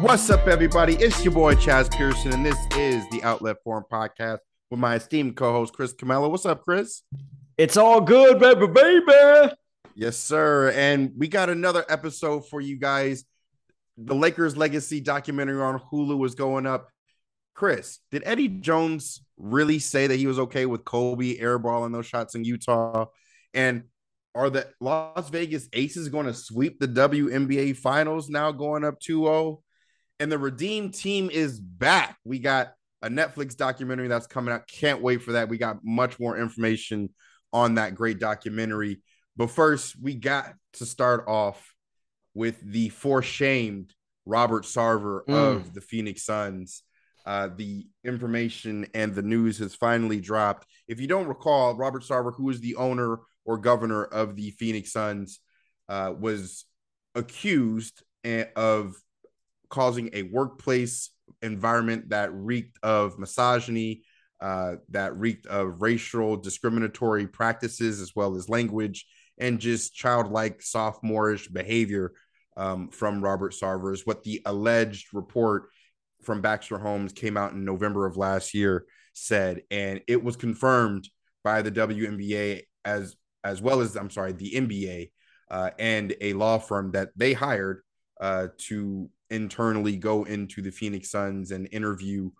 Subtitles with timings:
[0.00, 0.94] What's up, everybody?
[0.94, 4.38] It's your boy Chaez Pearson, and this is the Outlet Forum podcast
[4.70, 6.30] with my esteemed co-host Chris Camello.
[6.30, 7.02] What's up, Chris?
[7.56, 9.52] It's all good, baby, baby.
[9.96, 10.70] Yes, sir.
[10.70, 13.24] And we got another episode for you guys.
[13.96, 16.90] The Lakers legacy documentary on Hulu is going up.
[17.54, 22.36] Chris, did Eddie Jones really say that he was okay with Kobe airballing those shots
[22.36, 23.06] in Utah?
[23.52, 23.82] And
[24.32, 29.24] are the Las Vegas Aces going to sweep the WNBA finals now going up 2
[29.24, 29.62] 0?
[30.20, 32.16] And the Redeem team is back.
[32.24, 32.72] We got
[33.02, 34.66] a Netflix documentary that's coming out.
[34.66, 35.48] Can't wait for that.
[35.48, 37.10] We got much more information
[37.52, 39.00] on that great documentary.
[39.36, 41.74] But first, we got to start off
[42.34, 43.94] with the foreshamed
[44.26, 45.34] Robert Sarver mm.
[45.34, 46.82] of the Phoenix Suns.
[47.24, 50.66] Uh, the information and the news has finally dropped.
[50.88, 54.92] If you don't recall, Robert Sarver, who is the owner or governor of the Phoenix
[54.92, 55.40] Suns,
[55.88, 56.64] uh, was
[57.14, 58.02] accused
[58.56, 58.94] of
[59.68, 61.10] causing a workplace
[61.42, 64.02] environment that reeked of misogyny,
[64.40, 69.06] uh, that reeked of racial discriminatory practices, as well as language
[69.38, 72.12] and just childlike sophomorish behavior
[72.56, 75.68] um, from Robert Sarver is what the alleged report
[76.22, 81.08] from Baxter Holmes came out in November of last year said, and it was confirmed
[81.44, 85.10] by the WNBA as as well as I'm sorry, the NBA
[85.50, 87.82] uh, and a law firm that they hired
[88.20, 92.30] uh, to internally go into the Phoenix Suns and interview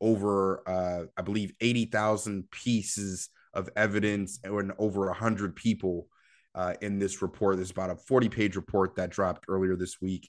[0.00, 6.08] over, uh, I believe, eighty thousand pieces of evidence and over hundred people
[6.54, 7.56] uh, in this report.
[7.56, 10.28] There's about a 40 page report that dropped earlier this week.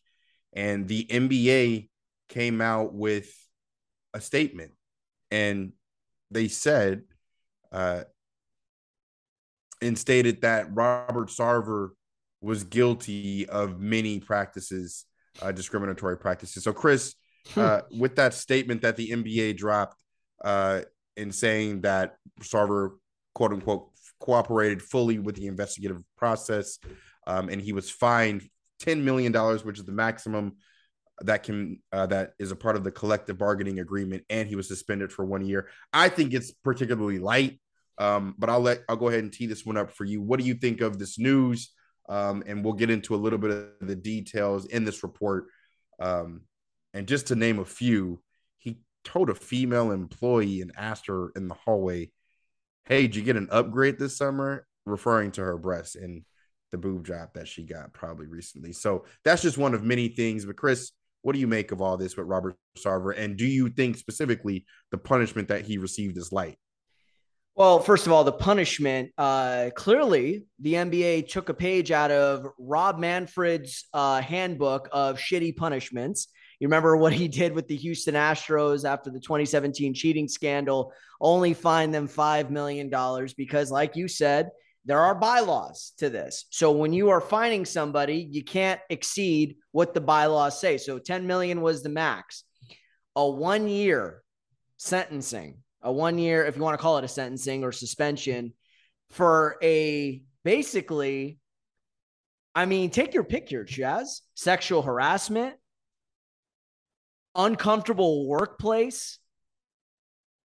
[0.54, 1.90] And the NBA
[2.30, 3.32] came out with
[4.14, 4.72] a statement
[5.32, 5.74] and
[6.32, 7.04] they said
[7.72, 8.04] uh,
[9.82, 11.90] and stated that Robert Sarver
[12.42, 15.06] was guilty of many practices,
[15.42, 16.64] uh, discriminatory practices.
[16.64, 17.16] So, Chris,
[17.54, 17.60] hmm.
[17.60, 19.98] uh, with that statement that the NBA dropped
[20.44, 20.82] uh,
[21.18, 22.92] in saying that Sarver,
[23.34, 23.90] quote unquote,
[24.20, 26.80] cooperated fully with the investigative process,
[27.28, 28.44] um, and he was fined
[28.80, 30.58] ten million dollars, which is the maximum
[31.22, 34.68] that can uh, that is a part of the collective bargaining agreement, and he was
[34.68, 35.68] suspended for one year.
[35.94, 37.60] I think it's particularly light,
[37.98, 40.22] um, but I'll let I'll go ahead and tee this one up for you.
[40.22, 41.74] What do you think of this news?
[42.10, 45.46] Um, and we'll get into a little bit of the details in this report.
[46.00, 46.42] Um,
[46.94, 48.22] and just to name a few,
[48.58, 52.12] he told a female employee and asked her in the hallway
[52.86, 54.66] hey, did you get an upgrade this summer?
[54.86, 56.24] Referring to her breasts and
[56.72, 58.74] the boob job that she got probably recently.
[58.74, 60.46] So that's just one of many things.
[60.46, 63.18] But Chris, what do you make of all this with Robert Sarver?
[63.18, 66.58] And do you think specifically the punishment that he received is light?
[67.60, 72.48] Well, first of all, the punishment uh, clearly the NBA took a page out of
[72.58, 78.16] Rob Manfred's uh, handbook of shitty punishments you remember what he did with the Houston
[78.16, 82.92] Astros after the 2017 cheating scandal, only fined them $5 million
[83.38, 84.50] because, like you said,
[84.86, 86.46] there are bylaws to this.
[86.50, 90.78] So when you are fining somebody, you can't exceed what the bylaws say.
[90.78, 92.44] So 10 million was the max.
[93.16, 94.24] A one year
[94.78, 98.54] sentencing, a one year, if you want to call it a sentencing or suspension
[99.10, 101.40] for a basically,
[102.54, 104.22] I mean, take your pick here, Chaez.
[104.36, 105.56] Sexual harassment,
[107.36, 109.20] uncomfortable workplace,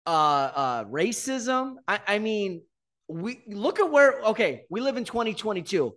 [0.07, 1.77] uh, uh, racism.
[1.87, 2.63] I, I mean,
[3.09, 5.95] we look at where, okay, we live in 2022,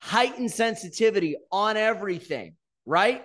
[0.00, 3.24] heightened sensitivity on everything, right?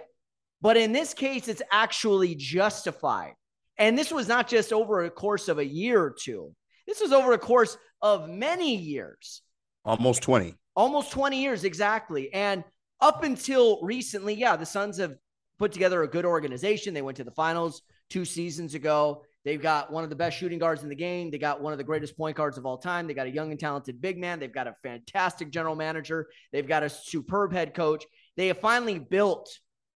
[0.62, 3.34] But in this case, it's actually justified.
[3.81, 6.53] And this was not just over a course of a year or two,
[6.86, 9.42] this was over a course of many years.
[9.84, 10.53] Almost 20.
[10.75, 12.31] Almost 20 years, exactly.
[12.31, 12.64] And
[13.00, 15.16] up until recently, yeah, the Suns have
[15.58, 16.94] put together a good organization.
[16.94, 17.81] They went to the finals
[18.12, 19.24] two seasons ago.
[19.46, 21.32] They've got one of the best shooting guards in the game.
[21.32, 23.08] They got one of the greatest point guards of all time.
[23.08, 24.40] They got a young and talented big man.
[24.40, 26.28] They've got a fantastic general manager.
[26.52, 28.06] They've got a superb head coach.
[28.38, 29.50] They have finally built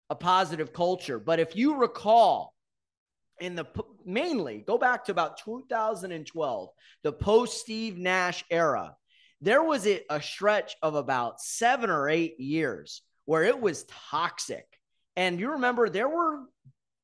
[0.09, 1.19] a positive culture.
[1.19, 2.54] But if you recall,
[3.39, 3.65] in the
[4.05, 6.69] mainly go back to about 2012,
[7.03, 8.95] the post Steve Nash era,
[9.41, 14.65] there was a, a stretch of about seven or eight years where it was toxic
[15.15, 16.43] and you remember there were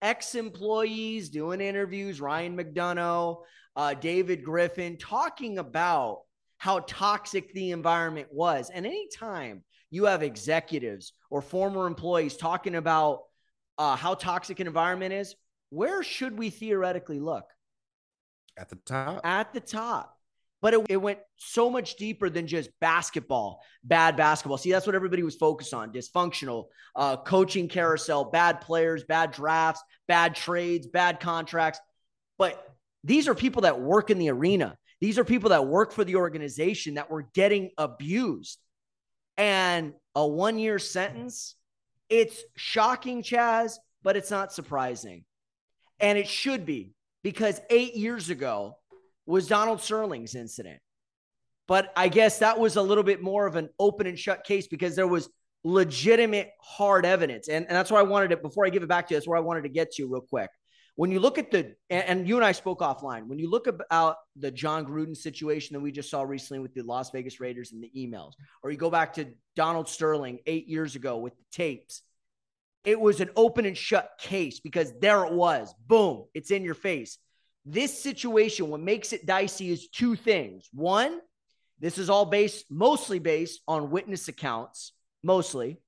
[0.01, 3.44] ex employees doing interviews, Ryan McDonough,
[3.75, 6.22] uh, David Griffin, talking about
[6.57, 8.69] how toxic the environment was.
[8.69, 13.22] And anytime you have executives or former employees talking about
[13.78, 15.36] uh, how toxic an environment is,
[15.71, 17.45] where should we theoretically look?
[18.57, 19.21] At the top.
[19.23, 20.15] At the top.
[20.62, 24.57] but it, it went so much deeper than just basketball, bad basketball.
[24.57, 26.65] See, that's what everybody was focused on dysfunctional,
[26.95, 31.79] uh, coaching carousel, bad players, bad drafts, bad trades, bad contracts.
[32.38, 32.63] But
[33.03, 34.77] these are people that work in the arena.
[35.00, 38.59] These are people that work for the organization that were getting abused.
[39.38, 41.56] And a one year sentence,
[42.09, 45.23] it's shocking, Chaez, but it's not surprising.
[46.01, 46.94] And it should be
[47.24, 48.75] because eight years ago,
[49.25, 50.80] was Donald Sterling's incident.
[51.68, 54.68] But I guess that was a little bit more of an open and shut case
[54.68, 55.30] because there was
[55.63, 57.48] legitimate hard evidence.
[57.48, 59.19] And, and that's why I wanted it before I give it back to you.
[59.19, 60.50] That's where I wanted to get to real quick.
[60.95, 63.68] When you look at the, and, and you and I spoke offline, when you look
[63.68, 67.71] about the Jon Gruden situation that we just saw recently with the Las Vegas Raiders
[67.71, 68.33] and the emails,
[68.63, 72.01] or you go back to Donald Sterling eight years ago with the tapes,
[72.83, 75.74] it was an open and shut case because there it was.
[75.88, 77.18] Boom, it's in your face.
[77.66, 80.68] This situation, what makes it dicey is two things.
[80.74, 81.19] One,
[81.80, 84.94] this is all based, mostly based on witness accounts,
[85.24, 85.80] mostly.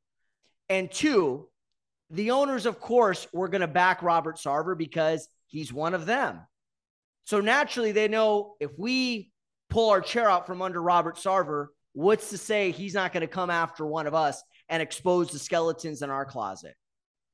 [0.69, 1.48] And two,
[2.10, 6.42] the owners, of course, were going to back Robert Sarver because he's one of them.
[7.25, 9.31] So naturally, they know if we
[9.69, 13.28] pull our chair out from under Robert Sarver, what's to say he's not going to
[13.28, 16.75] come after one of us and expose the skeletons in our closet?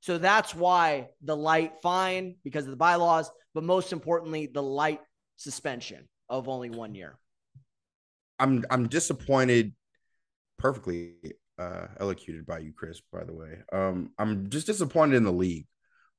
[0.01, 5.01] So that's why the light fine because of the bylaws, but most importantly, the light
[5.36, 7.18] suspension of only one year.
[8.40, 9.74] I'm I'm disappointed.
[10.57, 11.13] Perfectly
[11.57, 13.01] uh, elocuted by you, Chris.
[13.12, 15.68] By the way, um, I'm just disappointed in the league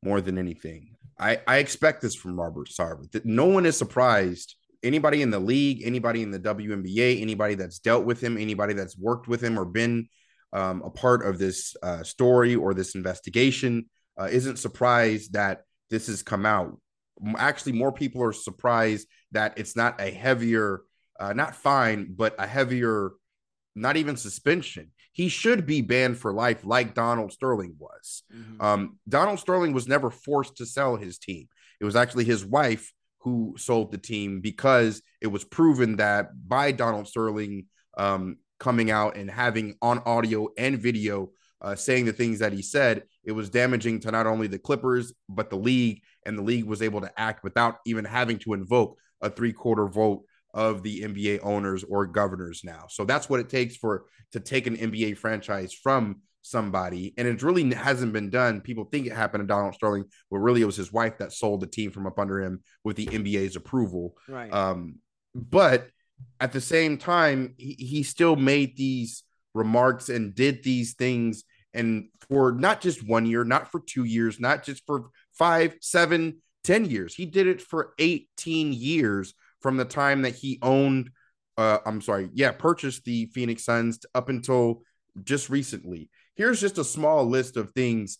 [0.02, 0.96] more than anything.
[1.18, 3.10] I I expect this from Robert Sarver.
[3.12, 4.56] That no one is surprised.
[4.82, 8.98] Anybody in the league, anybody in the WNBA, anybody that's dealt with him, anybody that's
[8.98, 10.08] worked with him or been
[10.52, 13.86] um, a part of this uh, story or this investigation
[14.20, 16.78] uh, isn't surprised that this has come out.
[17.36, 20.82] Actually, more people are surprised that it's not a heavier,
[21.18, 23.12] uh, not fine, but a heavier,
[23.74, 24.90] not even suspension.
[25.12, 28.22] He should be banned for life, like Donald Sterling was.
[28.34, 28.60] Mm-hmm.
[28.60, 31.48] Um, Donald Sterling was never forced to sell his team.
[31.80, 36.72] It was actually his wife who sold the team because it was proven that by
[36.72, 37.66] Donald Sterling
[37.98, 41.30] um, coming out and having on audio and video
[41.62, 45.12] uh, saying the things that he said, it was damaging to not only the Clippers,
[45.28, 46.02] but the league.
[46.24, 49.86] And the league was able to act without even having to invoke a three quarter
[49.86, 50.22] vote
[50.52, 52.86] of the NBA owners or governors now.
[52.88, 57.14] So that's what it takes for to take an NBA franchise from somebody.
[57.16, 58.60] And it really hasn't been done.
[58.60, 61.60] People think it happened to Donald Sterling, but really it was his wife that sold
[61.60, 64.16] the team from up under him with the NBA's approval.
[64.28, 64.52] Right.
[64.52, 64.96] Um,
[65.34, 65.86] but
[66.40, 69.22] at the same time, he, he still made these
[69.54, 74.40] remarks and did these things and for not just one year, not for two years,
[74.40, 77.14] not just for five, seven, ten years.
[77.14, 81.10] He did it for 18 years from the time that he owned,
[81.56, 84.82] uh, I'm sorry, yeah, purchased the Phoenix Suns up until
[85.22, 86.08] just recently.
[86.34, 88.18] Here's just a small list of things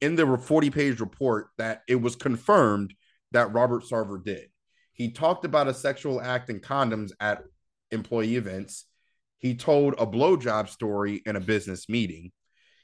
[0.00, 2.94] in the 40 page report that it was confirmed
[3.32, 4.51] that Robert Sarver did.
[4.92, 7.42] He talked about a sexual act and condoms at
[7.90, 8.86] employee events.
[9.38, 12.32] He told a blowjob story in a business meeting.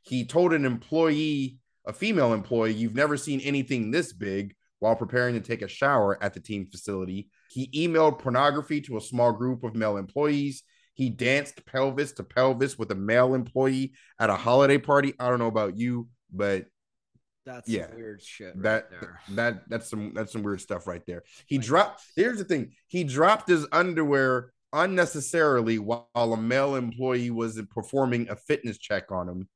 [0.03, 5.35] He told an employee, a female employee, you've never seen anything this big while preparing
[5.35, 7.29] to take a shower at the team facility.
[7.51, 10.63] He emailed pornography to a small group of male employees.
[10.95, 15.15] He danced pelvis to pelvis with a male employee at a holiday party.
[15.19, 16.67] I don't know about you, but
[17.49, 18.55] that's yeah, weird shit.
[18.55, 19.21] Right that there.
[19.31, 21.23] that that's some that's some weird stuff right there.
[21.47, 22.03] He like, dropped.
[22.15, 22.73] Here's the thing.
[22.89, 29.29] He dropped his underwear unnecessarily while a male employee was performing a fitness check on
[29.29, 29.49] him.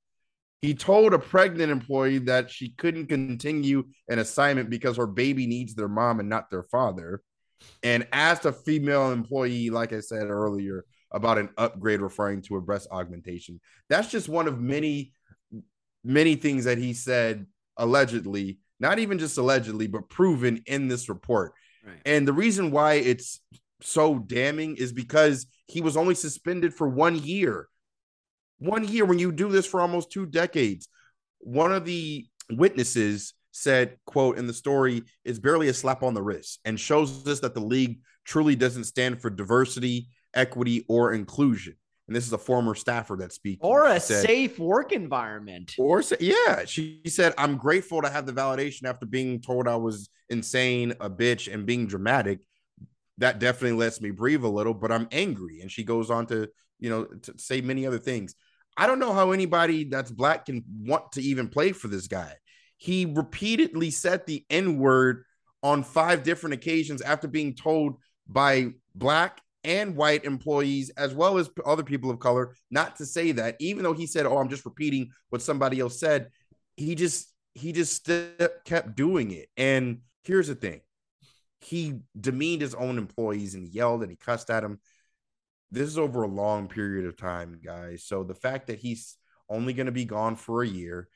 [0.62, 5.74] He told a pregnant employee that she couldn't continue an assignment because her baby needs
[5.74, 7.22] their mom and not their father.
[7.84, 12.60] And asked a female employee, like I said earlier, about an upgrade referring to a
[12.60, 13.60] breast augmentation.
[13.88, 15.12] That's just one of many,
[16.02, 17.46] many things that he said
[17.76, 21.52] allegedly, not even just allegedly, but proven in this report.
[21.86, 21.96] Right.
[22.04, 23.40] And the reason why it's
[23.80, 27.68] so damning is because he was only suspended for one year.
[28.58, 30.88] One year when you do this for almost two decades.
[31.38, 36.22] One of the witnesses said, quote, in the story, is barely a slap on the
[36.22, 41.74] wrist and shows us that the league truly doesn't stand for diversity, equity, or inclusion
[42.08, 45.74] and this is a former staffer that speaks or a said, safe work environment.
[45.78, 50.08] Or yeah she said i'm grateful to have the validation after being told i was
[50.28, 52.40] insane a bitch and being dramatic.
[53.18, 55.60] That definitely lets me breathe a little but i'm angry.
[55.60, 58.34] And she goes on to you know to say many other things.
[58.76, 62.34] I don't know how anybody that's black can want to even play for this guy.
[62.78, 65.24] He repeatedly said the n word
[65.62, 71.50] on five different occasions after being told by black and white employees as well as
[71.64, 74.64] other people of color not to say that even though he said oh i'm just
[74.64, 76.28] repeating what somebody else said
[76.76, 78.08] he just he just
[78.64, 79.48] kept doing it.
[79.56, 80.80] And here's the thing.
[81.60, 84.80] He demeaned his own employees and yelled and he cussed at them.
[85.70, 88.04] This is over a long period of time guys.
[88.04, 89.16] So the fact that he's
[89.48, 91.08] only going to be gone for a year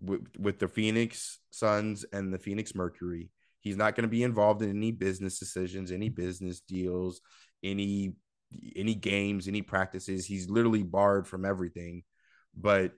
[0.00, 4.60] with, with the phoenix suns and the phoenix mercury he's not going to be involved
[4.60, 7.20] in any business decisions any business deals
[7.64, 8.14] any
[8.76, 10.26] any games, any practices.
[10.26, 12.04] He's literally barred from everything.
[12.56, 12.92] But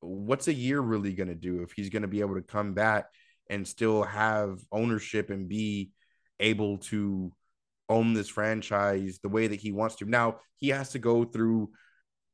[0.00, 2.74] what's a year really going to do if he's going to be able to come
[2.74, 3.06] back
[3.50, 5.90] and still have ownership and be
[6.38, 7.32] able to
[7.88, 10.04] own this franchise the way that he wants to?
[10.04, 11.70] Now, he has to go through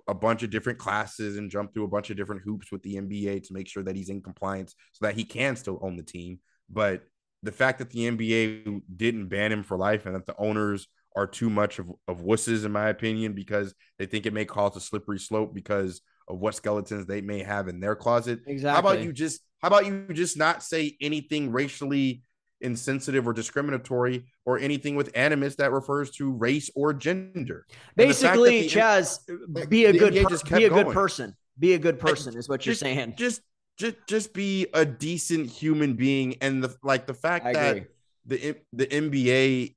[0.06, 2.96] a bunch of different classes and jump through a bunch of different hoops with the
[2.96, 6.02] NBA to make sure that he's in compliance so that he can still own the
[6.02, 6.40] team.
[6.68, 7.04] But
[7.42, 11.26] the fact that the NBA didn't ban him for life and that the owners are
[11.26, 14.80] too much of, of wusses, in my opinion, because they think it may cause a
[14.80, 18.40] slippery slope because of what skeletons they may have in their closet.
[18.46, 18.70] Exactly.
[18.70, 22.22] How about you just how about you just not say anything racially
[22.60, 27.66] insensitive or discriminatory or anything with animus that refers to race or gender?
[27.96, 29.20] Basically, the, Chaez,
[29.68, 31.34] be a good per- be a good person.
[31.58, 33.14] Be a good person is what you're saying.
[33.16, 33.42] Just
[33.76, 37.86] just just be a decent human being and the like the fact I that agree.
[38.26, 39.74] the the NBA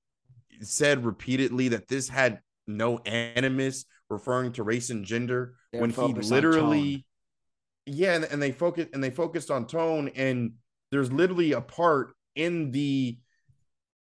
[0.62, 6.14] said repeatedly that this had no animus referring to race and gender They're when he
[6.14, 7.06] literally
[7.86, 10.54] yeah and, and they focused and they focused on tone and
[10.92, 13.18] there's literally a part in the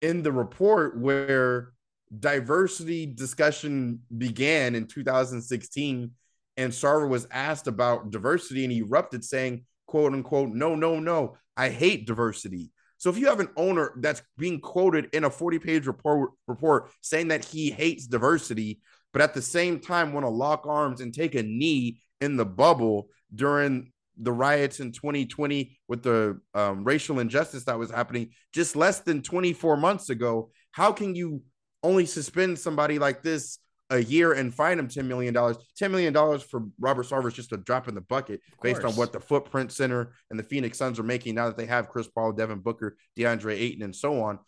[0.01, 1.73] in the report where
[2.19, 6.11] diversity discussion began in 2016
[6.55, 11.37] and Sarver was asked about diversity and he erupted saying quote unquote no no no
[11.55, 15.59] I hate diversity so if you have an owner that's being quoted in a 40
[15.59, 18.79] page report report saying that he hates diversity,
[19.13, 22.45] but at the same time want to lock arms and take a knee in the
[22.45, 28.75] bubble during the riots in 2020 with the um, racial injustice that was happening just
[28.75, 31.43] less than 24 months ago, how can you
[31.83, 35.33] only suspend somebody like this a year and fine him $10 million.
[35.33, 39.13] $10 million for Robert Sarver is just a drop in the bucket based on what
[39.13, 42.33] the footprint center and the Phoenix Suns are making now that they have Chris Paul,
[42.33, 44.39] Devin Booker, DeAndre Ayton, and so on.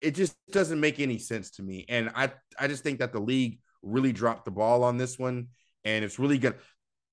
[0.00, 1.86] It just doesn't make any sense to me.
[1.88, 5.48] And I, I just think that the league really dropped the ball on this one.
[5.84, 6.54] And it's really going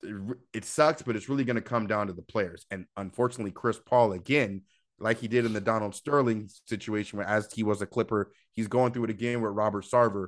[0.03, 2.65] to, it sucks, but it's really going to come down to the players.
[2.72, 4.63] And unfortunately, Chris Paul, again,
[5.00, 8.67] like he did in the Donald Sterling situation, where as he was a Clipper, he's
[8.67, 10.27] going through it again with Robert Sarver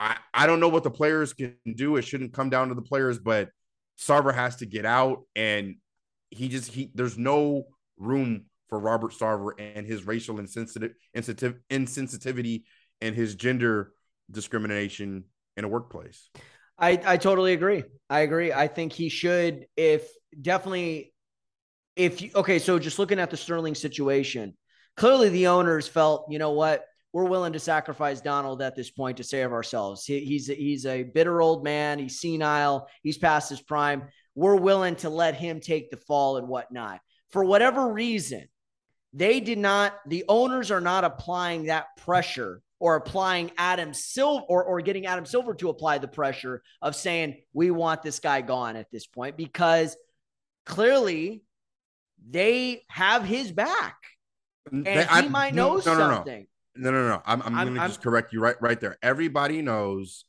[0.00, 1.96] I, I don't know what the players can do.
[1.96, 3.50] It shouldn't come down to the players, but
[3.98, 5.76] Sarver has to get out and
[6.30, 7.64] he just he there's no
[7.98, 12.62] room for Robert Sarver and his racial insensitive insensitive insensitivity
[13.02, 13.92] and his gender
[14.30, 15.24] discrimination
[15.56, 16.30] in a workplace.
[16.78, 17.84] I, I totally agree.
[18.08, 18.52] I agree.
[18.54, 20.08] I think he should if
[20.40, 21.12] definitely
[21.94, 24.56] if you okay, so just looking at the Sterling situation,
[24.96, 29.16] clearly the owners felt, you know what, we're willing to sacrifice Donald at this point
[29.16, 30.04] to save ourselves.
[30.04, 31.98] He, he's he's a bitter old man.
[31.98, 32.88] He's senile.
[33.02, 34.04] He's past his prime.
[34.34, 37.00] We're willing to let him take the fall and whatnot.
[37.30, 38.48] For whatever reason,
[39.12, 39.94] they did not.
[40.06, 45.26] The owners are not applying that pressure or applying Adam Silver or, or getting Adam
[45.26, 49.36] Silver to apply the pressure of saying we want this guy gone at this point
[49.36, 49.96] because
[50.64, 51.42] clearly
[52.28, 53.96] they have his back
[54.70, 56.40] and they, he I, might know no, something.
[56.40, 56.90] No, no.
[56.90, 57.22] No, no.
[57.24, 58.96] I'm, I'm, I'm going to just correct you right, right there.
[59.02, 60.24] Everybody knows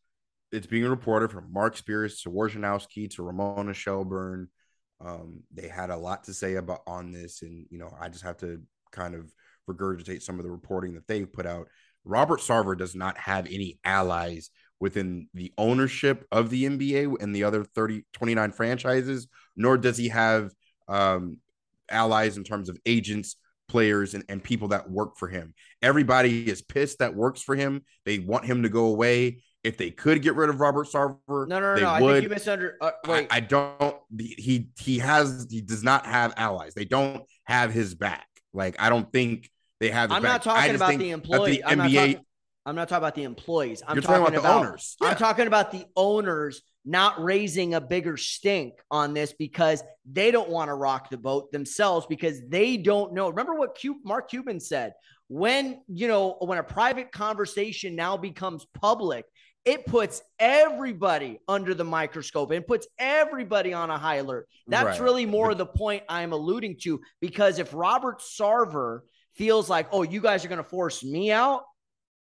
[0.52, 4.50] it's being reported from Mark Spears to Wojnarowski to Ramona Shelburne.
[5.04, 8.24] Um, they had a lot to say about on this, and you know, I just
[8.24, 9.32] have to kind of
[9.70, 11.68] regurgitate some of the reporting that they've put out.
[12.04, 17.44] Robert Sarver does not have any allies within the ownership of the NBA and the
[17.44, 20.52] other 30 29 franchises, nor does he have
[20.88, 21.38] um,
[21.90, 23.36] allies in terms of agents
[23.72, 25.54] players and, and people that work for him.
[25.82, 27.84] Everybody is pissed that works for him.
[28.06, 29.42] They want him to go away.
[29.64, 31.90] If they could get rid of Robert Sarver, no, no, no, no.
[31.90, 32.78] I think you misunderstood.
[32.82, 33.96] Uh, wait, I, I, don't.
[34.18, 36.74] He he has he does not have allies.
[36.74, 38.26] They don't have his back.
[38.54, 40.12] Like I don't think they have.
[40.12, 40.32] I'm back.
[40.32, 41.58] not talking about the employee.
[41.58, 41.94] The I'm NBA.
[41.94, 42.26] Not talking,
[42.66, 43.82] I'm not talking about the employees.
[43.82, 44.98] I'm talking, talking, about, about the owners.
[45.02, 45.08] Yeah.
[45.08, 50.50] I'm talking about the owners not raising a bigger stink on this because they don't
[50.50, 53.30] want to rock the boat themselves because they don't know.
[53.30, 54.94] Remember what Mark Cuban said
[55.28, 59.26] when, you know, when a private conversation now becomes public,
[59.64, 64.48] it puts everybody under the microscope and puts everybody on a high alert.
[64.68, 65.02] That's right.
[65.02, 69.02] really more of the point I'm alluding to because if Robert Sarver
[69.36, 71.64] feels like, oh, you guys are going to force me out,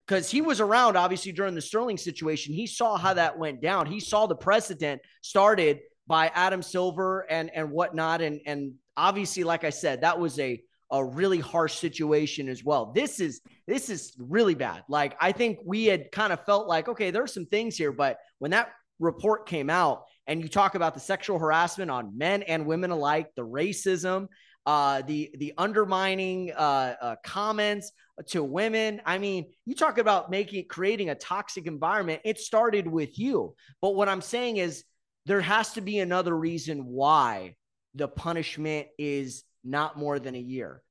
[0.07, 2.53] because he was around obviously during the Sterling situation.
[2.53, 3.85] He saw how that went down.
[3.85, 8.21] He saw the precedent started by Adam Silver and and whatnot.
[8.21, 12.91] And and obviously, like I said, that was a a really harsh situation as well.
[12.93, 14.83] This is this is really bad.
[14.89, 18.17] Like I think we had kind of felt like okay, there's some things here, but
[18.39, 22.65] when that report came out and you talk about the sexual harassment on men and
[22.65, 24.27] women alike, the racism,
[24.65, 27.91] uh, the the undermining uh, uh, comments
[28.27, 29.01] to women.
[29.05, 32.21] I mean, you talk about making creating a toxic environment.
[32.23, 33.55] It started with you.
[33.81, 34.83] But what I'm saying is
[35.25, 37.55] there has to be another reason why
[37.95, 40.81] the punishment is not more than a year.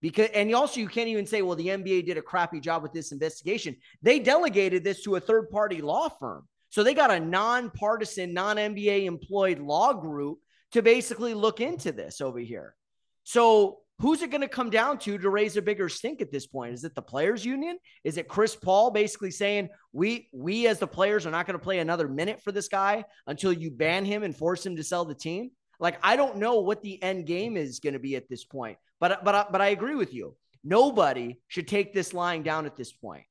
[0.00, 2.92] Because and also you can't even say, well, the NBA did a crappy job with
[2.92, 3.76] this investigation.
[4.00, 6.48] They delegated this to a third party law firm.
[6.70, 10.38] So they got a nonpartisan, non-NBA employed law group
[10.72, 12.74] to basically look into this over here.
[13.30, 16.48] So who's it going to come down to to raise a bigger stink at this
[16.48, 16.74] point?
[16.74, 17.78] Is it the players union?
[18.02, 21.62] Is it Chris Paul basically saying we we as the players are not going to
[21.62, 25.04] play another minute for this guy until you ban him and force him to sell
[25.04, 25.52] the team?
[25.78, 28.78] Like I don't know what the end game is going to be at this point.
[28.98, 30.34] But but but I agree with you.
[30.64, 33.22] Nobody should take this lying down at this point.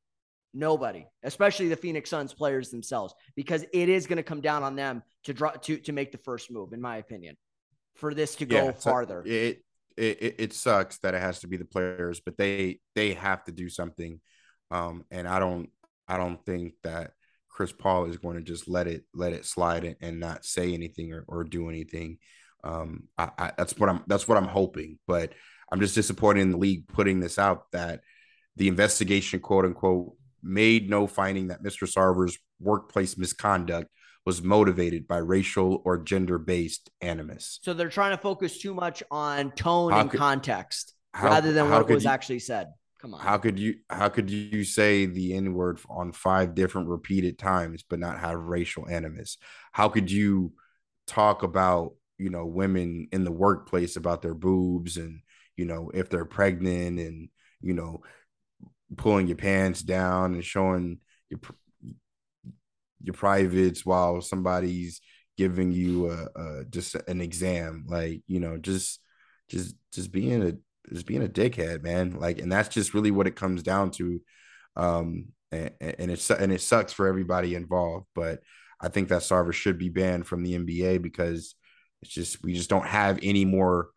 [0.54, 4.78] Nobody, especially the Phoenix Suns players themselves, because it is going to come down on
[4.78, 7.36] them to draw to to make the first move, in my opinion,
[7.96, 9.24] for this to go yeah, farther.
[9.26, 9.62] It
[10.00, 13.52] it, it sucks that it has to be the players, but they they have to
[13.52, 14.20] do something.
[14.72, 15.70] Um, and I don't
[16.08, 17.12] I don't think that
[17.50, 21.14] Chris Paul is going to just let it let it slide and not say anything
[21.14, 22.18] or, or do anything.
[22.64, 25.34] Um, I, I, that's what I'm that's what I'm hoping, but
[25.72, 28.02] I'm just disappointed in the league putting this out that
[28.56, 31.88] the investigation, quote unquote, made no finding that Mr.
[31.88, 33.90] Sarver's workplace misconduct
[34.30, 37.60] was motivated by racial or gender based animus.
[37.64, 41.52] So they're trying to focus too much on tone how and could, context how, rather
[41.52, 42.68] than what was you, actually said.
[43.02, 43.22] Come on.
[43.22, 47.84] How could you how could you say the N word on five different repeated times
[47.90, 49.40] but not have racial animus?
[49.72, 50.54] How could you
[51.08, 55.22] talk about, you know, women in the workplace about their boobs and,
[55.58, 57.30] you know, if they're pregnant and,
[57.62, 58.04] you know,
[58.96, 61.00] pulling your pants down and showing
[61.32, 61.40] your
[63.02, 65.02] your privates while somebody's
[65.38, 67.86] giving you a, a just an exam.
[67.88, 69.00] Like you know just
[69.50, 70.54] just just being a
[70.94, 72.12] just being a dickhead man.
[72.12, 74.22] Like and that's just really what it comes down to.
[74.76, 78.40] Um and, and it's and it sucks for everybody involved but
[78.82, 81.56] i think that Sarver should be banned from the nba because
[82.02, 83.90] it's just we just don't have any more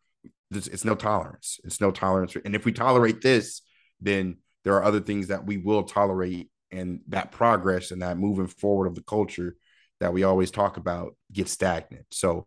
[0.50, 1.60] it's, it's no tolerance.
[1.64, 3.62] It's no tolerance and if we tolerate this
[4.00, 8.46] then there are other things that we will tolerate and that progress and that moving
[8.46, 9.56] forward of the culture
[10.00, 12.06] that we always talk about gets stagnant.
[12.10, 12.46] So,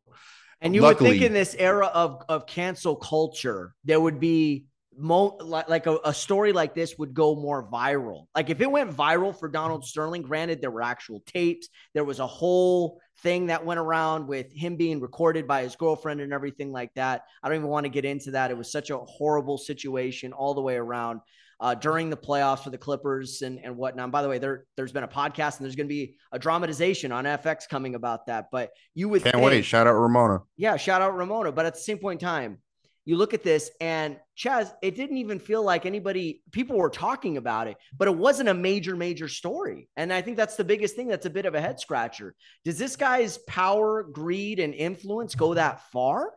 [0.61, 4.65] and you luckily, would think in this era of of cancel culture, there would be
[4.97, 8.25] mo- like, like a, a, story like this would go more viral.
[8.35, 12.19] Like if it went viral for Donald Sterling, granted there were actual tapes, there was
[12.19, 16.71] a whole thing that went around with him being recorded by his girlfriend and everything
[16.71, 17.23] like that.
[17.41, 18.51] I don't even want to get into that.
[18.51, 21.21] It was such a horrible situation all the way around
[21.59, 24.03] uh, during the playoffs for the Clippers and, and whatnot.
[24.03, 26.39] And by the way, there, there's been a podcast and there's going to be a
[26.39, 28.47] dramatization on FX coming about that.
[28.51, 29.65] But you would can't think, wait.
[29.65, 30.41] Shout out Ramona.
[30.57, 31.51] Yeah, shout out Ramona.
[31.51, 32.57] But at the same point in time,
[33.05, 37.37] you look at this and Chaez, it didn't even feel like anybody, people were talking
[37.37, 39.87] about it, but it wasn't a major, major story.
[39.95, 42.35] And I think that's the biggest thing that's a bit of a head scratcher.
[42.65, 46.31] Does this guy's power, greed, and influence go that far?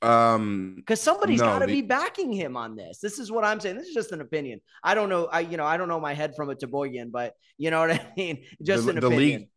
[0.00, 3.00] Um, because somebody's no, got to be backing him on this.
[3.00, 3.76] This is what I'm saying.
[3.76, 4.60] This is just an opinion.
[4.82, 5.26] I don't know.
[5.26, 7.90] I you know I don't know my head from a toboggan, but you know what
[7.92, 8.44] I mean.
[8.62, 9.40] Just the, an the opinion.
[9.40, 9.48] League,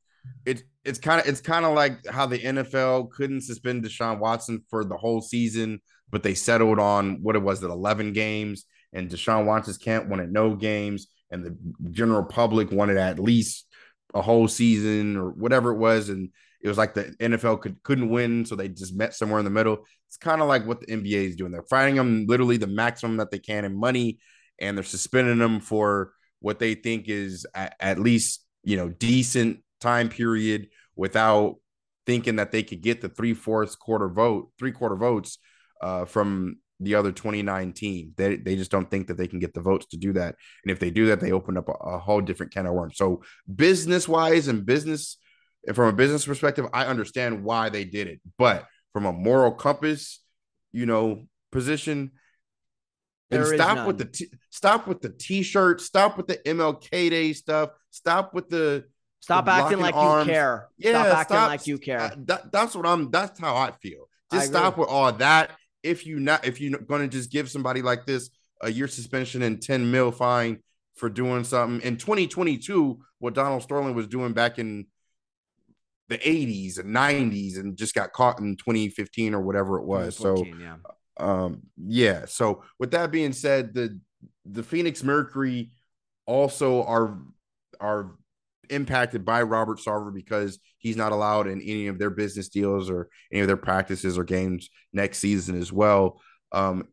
[0.46, 4.64] it's it's kind of it's kind of like how the NFL couldn't suspend Deshaun Watson
[4.70, 9.10] for the whole season, but they settled on what it was that 11 games, and
[9.10, 11.56] Deshaun Watson's camp wanted no games, and the
[11.92, 13.68] general public wanted at least
[14.14, 16.30] a whole season or whatever it was, and
[16.64, 19.52] it was like the NFL could couldn't win, so they just met somewhere in the
[19.52, 19.86] middle.
[20.08, 21.52] It's kind of like what the NBA is doing.
[21.52, 24.20] They're fighting them literally the maximum that they can in money,
[24.60, 29.60] and they're suspending them for what they think is at, at least you know decent
[29.80, 31.56] time period without
[32.06, 35.40] thinking that they could get the three fourths quarter vote, three quarter votes
[35.82, 38.12] uh, from the other 29 team.
[38.18, 40.36] They, they just don't think that they can get the votes to do that.
[40.64, 42.98] And if they do that, they open up a, a whole different can of worms.
[42.98, 43.22] So
[43.54, 45.18] business wise and business
[45.74, 48.20] from a business perspective, I understand why they did it.
[48.38, 50.20] But from a moral compass,
[50.72, 52.12] you know, position,
[53.30, 57.70] and stop with the t- stop with the t-shirt, stop with the MLK Day stuff,
[57.90, 58.86] stop with the
[59.22, 60.28] stop the acting like arms.
[60.28, 60.68] you care.
[60.78, 62.02] Yeah, stop acting stop, like you care.
[62.02, 63.10] Uh, that, that's what I'm.
[63.10, 64.10] That's how I feel.
[64.34, 65.52] Just I stop with all that.
[65.84, 68.30] If you not, if you're going to just give somebody like this
[68.62, 70.60] a year suspension and 10 mil fine,
[71.02, 73.00] for doing something in 2022.
[73.18, 74.86] What Donald Sterling was doing back in
[76.12, 80.18] the 80s and 90s, and just got caught in 2015 or whatever it was.
[80.18, 80.76] So, yeah.
[81.18, 82.26] um, yeah.
[82.26, 84.00] So with that being said, the
[84.46, 85.72] the Phoenix Mercury
[86.26, 87.18] also are
[87.80, 88.12] are
[88.70, 93.10] impacted by Robert Sarver because he's not allowed in any of their business deals or
[93.32, 96.22] any of their practices or games next season as well.
[96.52, 96.88] Um,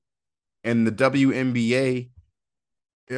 [0.64, 2.10] and the WNBA,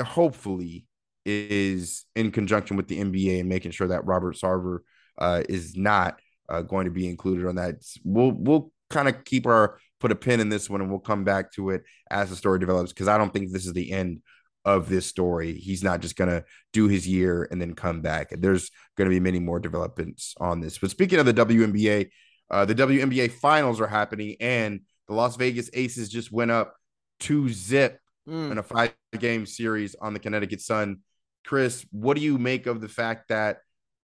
[0.04, 0.86] hopefully,
[1.26, 4.80] is in conjunction with the NBA and making sure that Robert Sarver
[5.20, 7.76] uh, is not uh, going to be included on that.
[8.04, 11.24] We'll we'll kind of keep our put a pin in this one and we'll come
[11.24, 14.22] back to it as the story develops because I don't think this is the end
[14.64, 15.54] of this story.
[15.54, 18.30] He's not just going to do his year and then come back.
[18.30, 20.78] There's going to be many more developments on this.
[20.78, 22.10] But speaking of the WNBA,
[22.50, 26.74] uh, the WNBA finals are happening, and the Las Vegas Aces just went up
[27.20, 28.50] two zip mm.
[28.50, 30.98] in a five game series on the Connecticut Sun.
[31.46, 33.58] Chris, what do you make of the fact that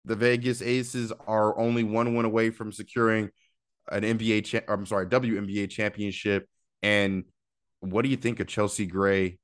[0.05, 3.29] the Vegas Aces are only one win away from securing
[3.91, 6.47] an NBA, cha- I'm sorry, WNBA championship?
[6.81, 7.23] And
[7.79, 9.39] what do you think of Chelsea Gray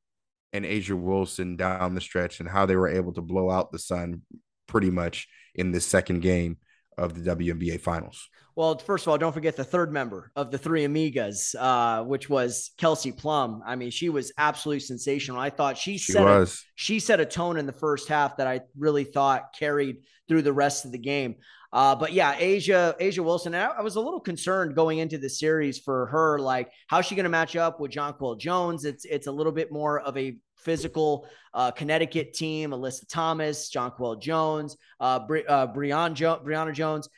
[0.53, 3.79] and A'ja Wilson down the stretch and how they were able to blow out the
[3.79, 4.21] Sun
[4.67, 6.57] pretty much in this second game
[6.99, 8.29] of the WNBA Finals.
[8.55, 12.29] Well, first of all, don't forget the third member of the three amigas, uh, which
[12.29, 13.63] was Kelsey Plum.
[13.65, 15.39] I mean, she was absolutely sensational.
[15.39, 16.53] I thought she, she set was.
[16.53, 20.41] A, she set a tone in the first half that I really thought carried through
[20.41, 21.35] the rest of the game.
[21.71, 23.53] Uh, but yeah, A'ja A'ja Wilson.
[23.53, 27.15] I, I, was a little concerned going into the series for her, like how's she
[27.15, 28.85] going to match up with Jonquel Jones?
[28.85, 32.71] It's it's a little bit more of a physical uh, Connecticut team.
[32.71, 35.67] Alyssa Thomas, Jonquel Jones, uh, uh,
[36.13, 37.09] jo- Brionna Jones.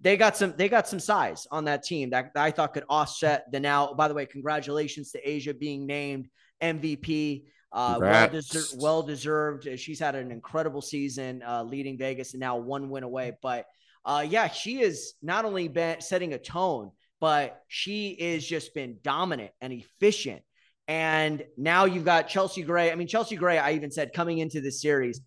[0.00, 0.54] They got some.
[0.56, 3.94] They got some size on that team that, that I thought could offset the now.
[3.94, 6.28] By the way, congratulations to A'ja being named
[6.62, 7.44] MVP.
[7.70, 9.68] Uh, well, deser- well deserved.
[9.78, 13.32] She's had an incredible season uh, leading Vegas and now one win away.
[13.42, 13.66] But
[14.04, 18.98] uh, yeah, she is not only been setting a tone, but she is just been
[19.02, 20.42] dominant and efficient.
[20.88, 22.90] And now you've got Chelsea Gray.
[22.90, 25.20] I mean, Chelsea Gray, I even said coming into this series,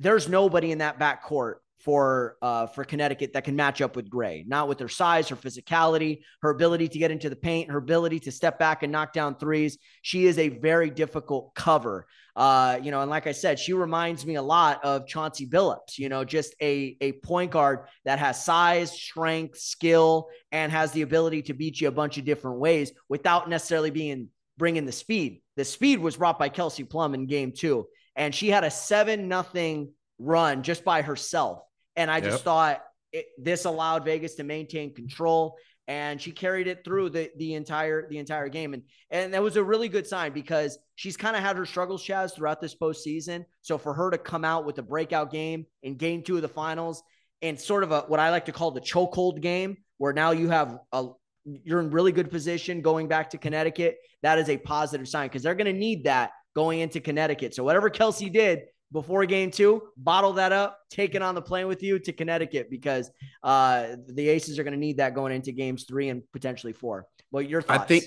[0.00, 4.10] there's nobody in that back court for uh, for Connecticut that can match up with
[4.10, 4.44] Gray.
[4.48, 8.18] Not with her size, her physicality, her ability to get into the paint, her ability
[8.20, 9.78] to step back and knock down threes.
[10.02, 12.06] She is a very difficult cover.
[12.34, 15.98] Uh, you know, and like I said, she reminds me a lot of Chauncey Billups.
[15.98, 21.02] You know, just a a point guard that has size, strength, skill, and has the
[21.02, 25.42] ability to beat you a bunch of different ways without necessarily being bringing the speed.
[25.56, 29.28] The speed was brought by Kelsey Plum in game two, and she had a seven
[29.28, 31.62] nothing run just by herself.
[31.94, 32.44] And I just yep.
[32.44, 35.56] thought it, this allowed Vegas to maintain control,
[35.88, 38.74] and she carried it through the the entire the entire game.
[38.74, 42.04] And and that was a really good sign because she's kind of had her struggles,
[42.04, 43.44] Chaez, throughout this postseason.
[43.62, 46.48] So for her to come out with a breakout game in game two of the
[46.48, 47.02] finals
[47.42, 50.48] and sort of a what I like to call the chokehold game, where now you
[50.48, 51.08] have a
[51.46, 53.98] you're in really good position going back to Connecticut.
[54.22, 57.54] That is a positive sign because they're going to need that going into Connecticut.
[57.54, 61.68] So whatever Kelsey did before game two, bottle that up, take it on the plane
[61.68, 63.10] with you to Connecticut because
[63.42, 67.06] uh, the Aces are going to need that going into games three and potentially four.
[67.30, 67.82] Well, your thoughts?
[67.82, 68.04] I think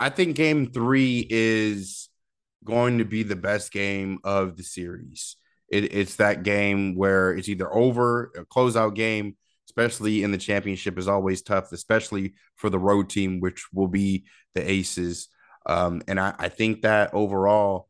[0.00, 2.08] I think game three is
[2.64, 5.36] going to be the best game of the series.
[5.68, 9.36] It, it's that game where it's either over, a closeout game,
[9.72, 14.24] especially in the championship, is always tough, especially for the road team, which will be
[14.54, 15.28] the Aces.
[15.64, 17.88] Um, and I, I think that overall,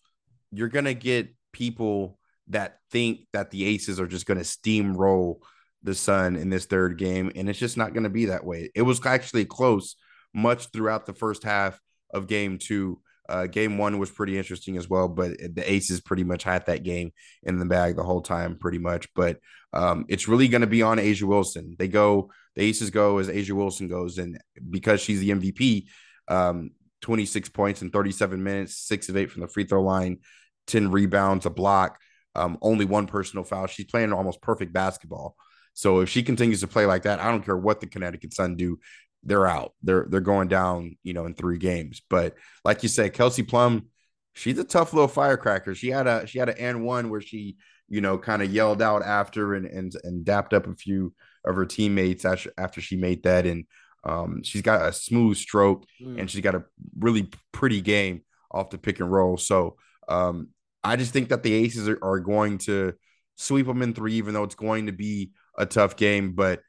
[0.52, 2.18] you're going to get people
[2.48, 5.38] that think that the Aces are just going to steamroll
[5.82, 7.32] the Sun in this third game.
[7.34, 8.70] And it's just not going to be that way.
[8.74, 9.96] It was actually close
[10.32, 11.80] much throughout the first half
[12.12, 13.00] of game two.
[13.28, 16.82] Uh, game one was pretty interesting as well, but the Aces pretty much had that
[16.82, 19.08] game in the bag the whole time, pretty much.
[19.14, 19.38] But
[19.72, 21.76] um, it's really going to be on A'ja Wilson.
[21.78, 25.86] They go, the Aces go as A'ja Wilson goes, and because she's the MVP,
[26.28, 30.18] um, 26 points in 37 minutes, six of eight from the free throw line,
[30.66, 31.98] 10 rebounds, a block,
[32.34, 33.66] um, only one personal foul.
[33.66, 35.36] She's playing almost perfect basketball.
[35.74, 38.56] So if she continues to play like that, I don't care what the Connecticut Sun
[38.56, 38.78] do
[39.24, 39.72] they're out.
[39.82, 42.02] They're they're going down, you know, in three games.
[42.08, 43.86] But like you said, Kelsey Plum,
[44.34, 45.74] she's a tough little firecracker.
[45.74, 47.56] She had a she had an and one where she,
[47.88, 51.56] you know, kind of yelled out after and and and dapped up a few of
[51.56, 53.46] her teammates after after she made that.
[53.46, 53.64] And
[54.04, 56.18] um, she's got a smooth stroke mm.
[56.18, 56.64] and she's got a
[56.98, 59.36] really pretty game off the pick and roll.
[59.36, 59.76] So
[60.08, 60.48] um,
[60.82, 62.94] I just think that the Aces are, are going to
[63.36, 66.32] sweep them in three, even though it's going to be a tough game.
[66.32, 66.60] But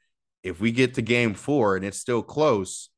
[0.44, 2.90] if we get to game four and it's still close,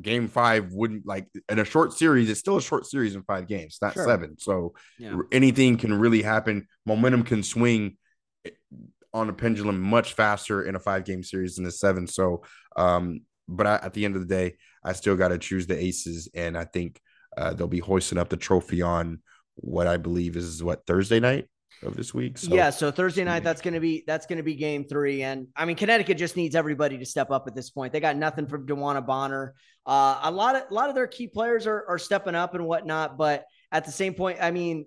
[0.00, 2.30] game five wouldn't like in a short series.
[2.30, 4.06] It's still a short series in five games, not sure.
[4.06, 4.38] seven.
[4.38, 5.16] So yeah.
[5.30, 6.66] anything can really happen.
[6.86, 7.98] Momentum can swing
[8.46, 8.50] eh,
[9.12, 12.06] on a pendulum much faster in a five game series than a seven.
[12.06, 12.42] So,
[12.74, 15.78] um, but I, at the end of the day, I still got to choose the
[15.78, 16.98] aces, and I think
[17.36, 19.20] uh, they'll be hoisting up the trophy on
[19.56, 21.48] what I believe is what Thursday night
[21.82, 22.38] of this week.
[22.38, 22.54] So.
[22.54, 25.48] Yeah, so Thursday night that's going to be that's going to be game 3 and
[25.56, 27.92] I mean Connecticut just needs everybody to step up at this point.
[27.92, 29.54] They got nothing from DeWanna Bonner.
[29.84, 32.64] Uh, a lot of a lot of their key players are are stepping up and
[32.64, 34.86] whatnot, but at the same point, I mean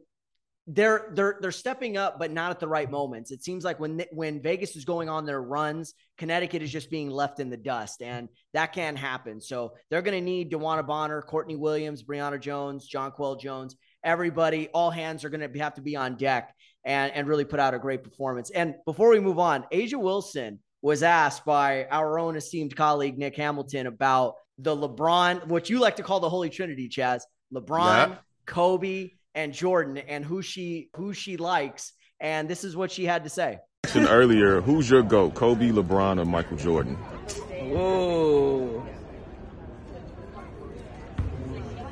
[0.67, 3.31] they're they're they're stepping up, but not at the right moments.
[3.31, 7.09] It seems like when when Vegas is going on their runs, Connecticut is just being
[7.09, 9.39] left in the dust, and that can happen.
[9.39, 14.69] So they're going to need DeWanna Bonner, Courtney Williams, Brionna Jones, Jonquel Jones, everybody.
[14.73, 16.55] All hands are going to have to be on deck
[16.85, 18.51] and and really put out a great performance.
[18.51, 23.35] And before we move on, A'ja Wilson was asked by our own esteemed colleague Nick
[23.35, 27.21] Hamilton about the LeBron, what you like to call the Holy Trinity, Chaez.
[27.53, 28.15] LeBron, yeah.
[28.45, 31.93] Kobe and Jordan and who she who she likes.
[32.19, 33.59] And this is what she had to say.
[33.95, 36.95] Earlier, who's your GOAT, Kobe, LeBron, or Michael Jordan?
[36.95, 38.85] Whoa.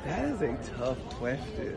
[0.04, 1.76] That is a tough question.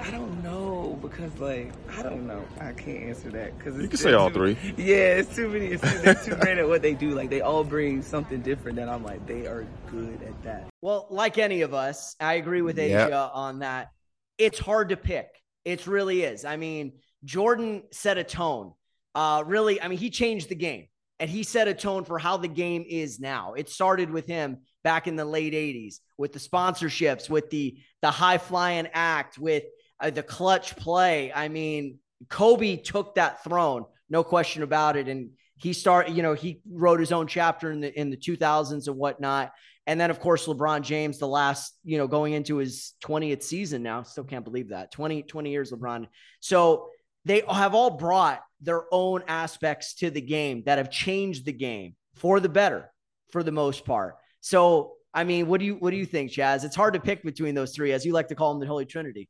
[0.00, 2.44] I don't know because like I don't know.
[2.60, 4.56] I can't answer that because you can say all three.
[4.76, 5.66] Yeah, it's too many.
[5.66, 7.10] It's too, they're too great at what they do.
[7.10, 10.68] Like they all bring something different that I'm like they are good at that.
[10.82, 13.30] Well, like any of us, I agree with A'ja yep.
[13.32, 13.90] on that
[14.38, 15.28] it's hard to pick.
[15.64, 16.44] It really is.
[16.44, 16.92] I mean,
[17.24, 18.72] Jordan set a tone.
[19.14, 20.86] Uh, really, I mean, he changed the game
[21.18, 23.54] and he set a tone for how the game is now.
[23.54, 28.10] It started with him back in the late 80s with the sponsorships, with the the
[28.10, 29.64] high flying act, with
[30.00, 31.32] uh, the clutch play.
[31.32, 35.08] I mean, Kobe took that throne, no question about it.
[35.08, 38.88] And he started, you know, he wrote his own chapter in the in the 2000s
[38.88, 39.52] and whatnot.
[39.86, 43.82] And then, of course, LeBron James, the last, you know, going into his 20th season
[43.82, 44.02] now.
[44.02, 46.08] Still can't believe that 20, 20 years, LeBron.
[46.40, 46.90] So
[47.24, 51.94] they have all brought their own aspects to the game that have changed the game
[52.16, 52.90] for the better
[53.30, 54.16] for the most part.
[54.40, 56.64] So, I mean, what do you what do you think, Chaez?
[56.64, 58.86] It's hard to pick between those three, as you like to call them the Holy
[58.86, 59.28] Trinity.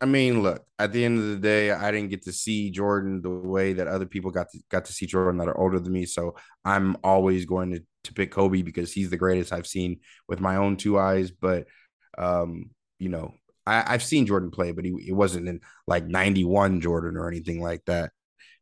[0.00, 3.20] I mean, look, at the end of the day, I didn't get to see Jordan
[3.20, 5.92] the way that other people got to got to see Jordan that are older than
[5.92, 6.06] me.
[6.06, 10.40] So I'm always going to, to pick Kobe because he's the greatest I've seen with
[10.40, 11.30] my own two eyes.
[11.30, 11.66] But
[12.16, 13.34] um, you know,
[13.66, 17.60] I, have seen Jordan play, but he it wasn't in like 91 Jordan or anything
[17.60, 18.12] like that.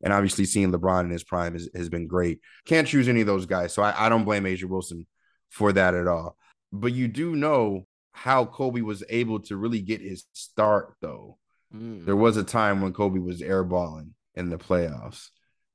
[0.02, 2.40] And obviously seeing LeBron in his prime is, has been great.
[2.66, 3.72] Can't choose any of those guys.
[3.72, 5.06] So I, I don't blame A'ja Wilson
[5.50, 6.36] for that at all.
[6.72, 7.86] But you do know
[8.22, 11.38] how Kobe was able to really get his start, though.
[11.74, 12.04] Mm.
[12.04, 15.28] There was a time when Kobe was airballing in the playoffs.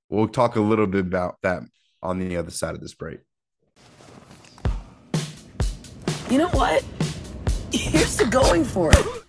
[0.09, 1.63] We'll talk a little bit about that
[2.01, 3.19] on the other side of this break.
[6.29, 6.83] You know what?
[7.71, 9.23] Here's to going for it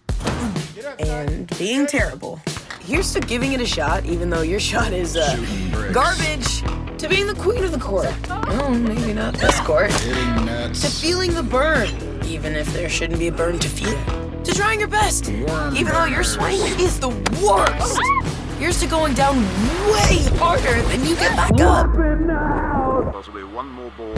[0.98, 2.40] and being terrible.
[2.86, 5.36] Here's to giving it a shot, even though your shot is uh,
[5.92, 6.62] garbage.
[6.98, 8.14] To being the queen of the court.
[8.30, 9.90] Oh, maybe not this court.
[9.90, 11.88] To feeling the burn
[12.26, 13.96] even if there shouldn't be a burn to feel.
[14.42, 17.08] To trying your best, even though your swing is the
[17.42, 17.98] worst.
[18.58, 21.92] Here's to going down way harder than you get back up.
[23.12, 24.14] Possibly one more ball.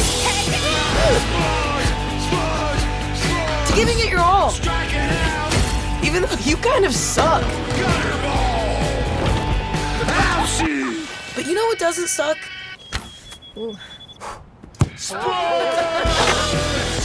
[3.66, 4.50] To giving it your all.
[6.06, 7.42] Even though you kind of suck.
[11.34, 12.38] But you know what doesn't suck?
[13.58, 13.76] Ooh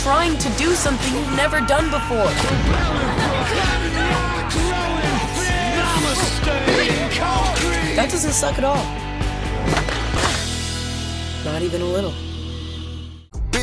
[0.01, 2.25] trying to do something you've never done before.
[7.95, 8.83] That doesn't suck at all.
[11.45, 12.30] Not even a little.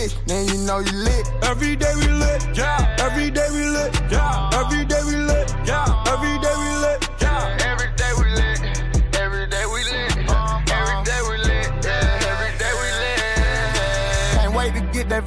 [0.09, 1.29] Bitch, then you know you lit.
[1.43, 2.97] Every day we lit, yeah.
[3.01, 4.51] Every day we lit, yeah.
[4.55, 6.05] Every day we lit, yeah.
[6.09, 6.58] Every day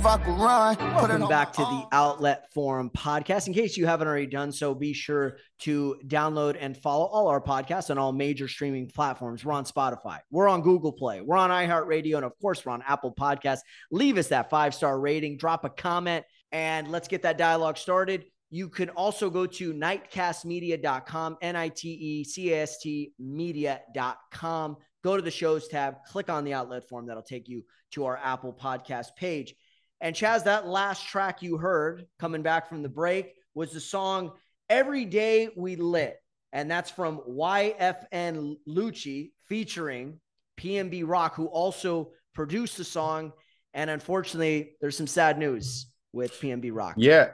[0.01, 0.95] get that vodka run.
[0.95, 3.47] Welcome back to the Outlet Forum podcast.
[3.47, 7.41] In case you haven't already done so, be sure to download and follow all our
[7.41, 9.45] podcasts on all major streaming platforms.
[9.45, 12.83] We're on Spotify, we're on Google Play, we're on iHeartRadio, and of course, we're on
[12.87, 13.61] Apple Podcasts.
[13.91, 18.25] Leave us that five star rating, drop a comment, and let's get that dialogue started.
[18.49, 24.77] You can also go to nitecastmedia.com, N I T E C A S T media.com.
[25.03, 27.07] Go to the shows tab, click on the Outlet Forum.
[27.07, 29.55] That'll take you to our Apple Podcast page.
[30.01, 34.31] And Chaz, that last track you heard coming back from the break was the song
[34.69, 36.17] Every Day We Lit.
[36.51, 40.19] And that's from YFN Lucci featuring
[40.59, 43.31] PNB Rock, who also produced the song.
[43.73, 45.85] And unfortunately, there's some sad news.
[46.13, 46.95] with PNB Rock.
[46.97, 47.29] Yeah.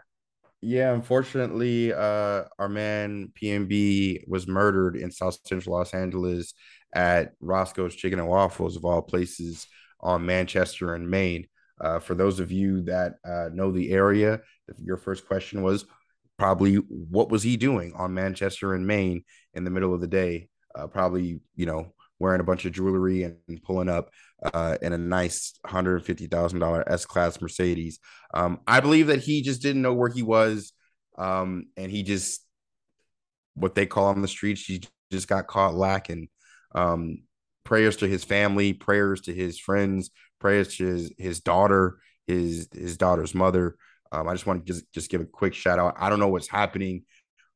[0.62, 6.54] Yeah, unfortunately, uh, our man PNB was murdered in South Central Los Angeles
[6.94, 9.68] at Roscoe's Chicken and Waffles, of all places,
[10.00, 11.48] on Manchester and Main.
[11.80, 14.42] Uh, for those of you that uh, know the area,
[14.80, 15.86] your first question was
[16.38, 20.50] probably what was he doing on Manchester and Main in the middle of the day?
[20.76, 24.10] Uh, probably, you know, wearing a bunch of jewelry and, pulling up
[24.54, 28.00] uh, in a nice $150,000 S Class Mercedes.
[28.34, 30.74] Um, I believe that he just didn't know where he was.
[31.18, 32.42] Um, and he just,
[33.56, 36.30] what they call on the streets, he just got caught lacking.
[36.76, 37.24] Um,
[37.64, 42.98] prayers to his family, prayers to his friends, prayers to his, his daughter, his his
[42.98, 43.78] daughter's mother.
[44.12, 45.96] Um, I just want to just, just give a quick shout out.
[45.98, 47.04] I don't know what's happening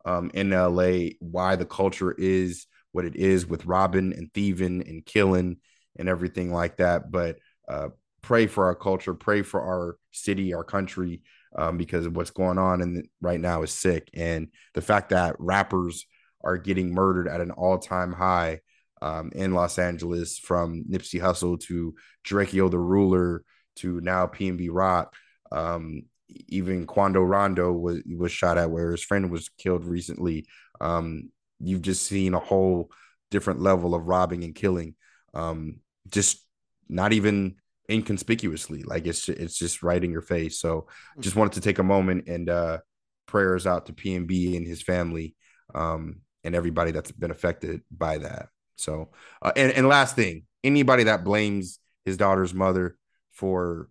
[0.05, 5.05] um, in LA, why the culture is what it is with robbing and thieving and
[5.05, 5.57] killing
[5.97, 7.11] and everything like that.
[7.11, 7.89] But uh,
[8.21, 11.21] pray for our culture, pray for our city, our country,
[11.55, 14.09] um, because what's going on and right now is sick.
[14.13, 16.05] And the fact that rappers
[16.43, 18.59] are getting murdered at an all time high
[19.01, 23.43] um, in Los Angeles, from Nipsey Hussle to Drakeo the Ruler
[23.77, 25.15] to now PNB Rock.
[25.51, 26.03] Um,
[26.47, 30.45] even Quando Rondo was was shot at, where his friend was killed recently.
[30.79, 32.91] Um, you've just seen a whole
[33.29, 34.95] different level of robbing and killing.
[35.33, 36.45] Um, just
[36.89, 37.55] not even
[37.89, 40.59] inconspicuously, like it's it's just right in your face.
[40.59, 40.87] So,
[41.19, 42.79] just wanted to take a moment and uh,
[43.27, 45.35] prayers out to PNB and his family
[45.73, 48.49] um, and everybody that's been affected by that.
[48.81, 49.09] So,
[49.41, 52.95] uh, and and last thing, anybody that blames his daughter's mother
[53.31, 53.89] for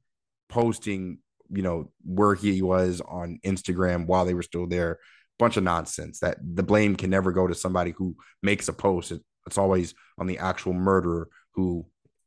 [0.48, 1.18] posting,
[1.50, 4.98] you know, where he was on Instagram while they were still there,
[5.38, 6.20] bunch of nonsense.
[6.20, 9.12] That the blame can never go to somebody who makes a post.
[9.12, 11.87] It, it's always on the actual murderer who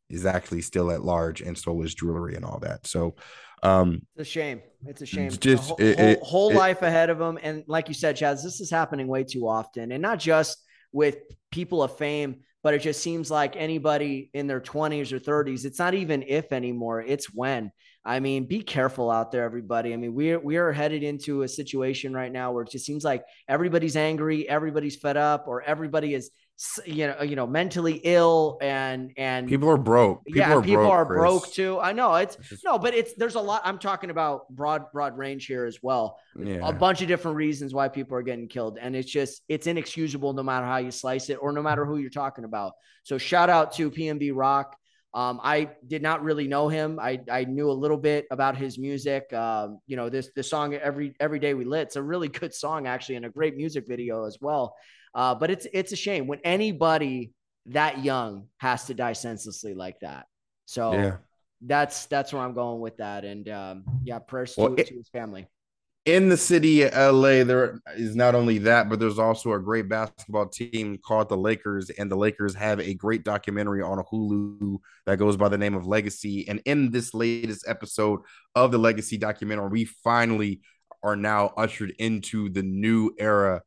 [0.09, 2.85] is actually still at large and stole his jewelry and all that.
[2.87, 3.15] So,
[3.63, 4.61] um, it's a shame.
[4.85, 5.31] It's a shame.
[5.31, 8.43] Just whole, it, whole, whole it, life ahead of him, and like you said, Chaez,
[8.43, 11.15] this is happening way too often, and not just with
[11.49, 15.65] people of fame, but it just seems like anybody in their 20s or 30s.
[15.65, 17.71] It's not even if anymore; it's when.
[18.05, 19.93] I mean, be careful out there, everybody.
[19.93, 23.03] I mean, we're we are headed into a situation right now where it just seems
[23.03, 26.31] like everybody's angry, everybody's fed up, or everybody is
[26.85, 30.83] you know you know mentally ill and and people are broke people yeah are people
[30.83, 31.19] broke, are Chris.
[31.19, 34.47] broke too i know it's, just, no but it's there's a lot i'm talking about
[34.49, 36.59] broad broad range here as well yeah.
[36.61, 40.31] a bunch of different reasons why people are getting killed and it's just it's inexcusable
[40.33, 43.49] no matter how you slice it or no matter who you're talking about so shout
[43.49, 44.77] out to PnB rock
[45.15, 46.99] um, I did not really know him.
[46.99, 49.31] I, I knew a little bit about his music.
[49.31, 51.83] Um, you know, this this song every every day we lit.
[51.83, 54.75] It's a really good song actually, and a great music video as well.
[55.15, 57.31] Uh, but it's it's a shame when anybody
[57.67, 60.25] that young has to die senselessly like that.
[60.65, 61.17] So yeah.
[61.61, 63.25] that's that's where I'm going with that.
[63.25, 65.47] And um, yeah, prayers well, to, it, to his family.
[66.05, 69.87] In the city of LA, there is not only that, but there's also a great
[69.87, 75.17] basketball team called the Lakers, and the Lakers have a great documentary on Hulu that
[75.17, 76.45] goes by the name of Legacy.
[76.49, 78.19] And in this latest episode
[78.53, 80.59] of the Legacy documentary, we finally
[81.03, 83.61] are now ushered into the new era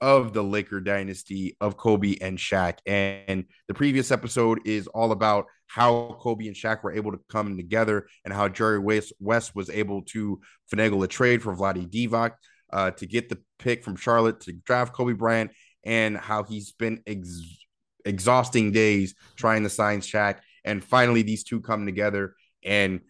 [0.00, 2.78] of the Laker dynasty of Kobe and Shaq.
[2.86, 7.56] And the previous episode is all about how Kobe and Shaq were able to come
[7.56, 10.40] together and how Jerry West, was able to
[10.72, 12.32] finagle a trade for Vlade Divac
[12.72, 15.50] uh, to get the pick from Charlotte to draft Kobe Bryant
[15.84, 17.42] and how he's been ex-
[18.04, 20.38] exhausting days trying to sign Shaq.
[20.64, 22.34] And finally, these two come together.
[22.64, 23.00] And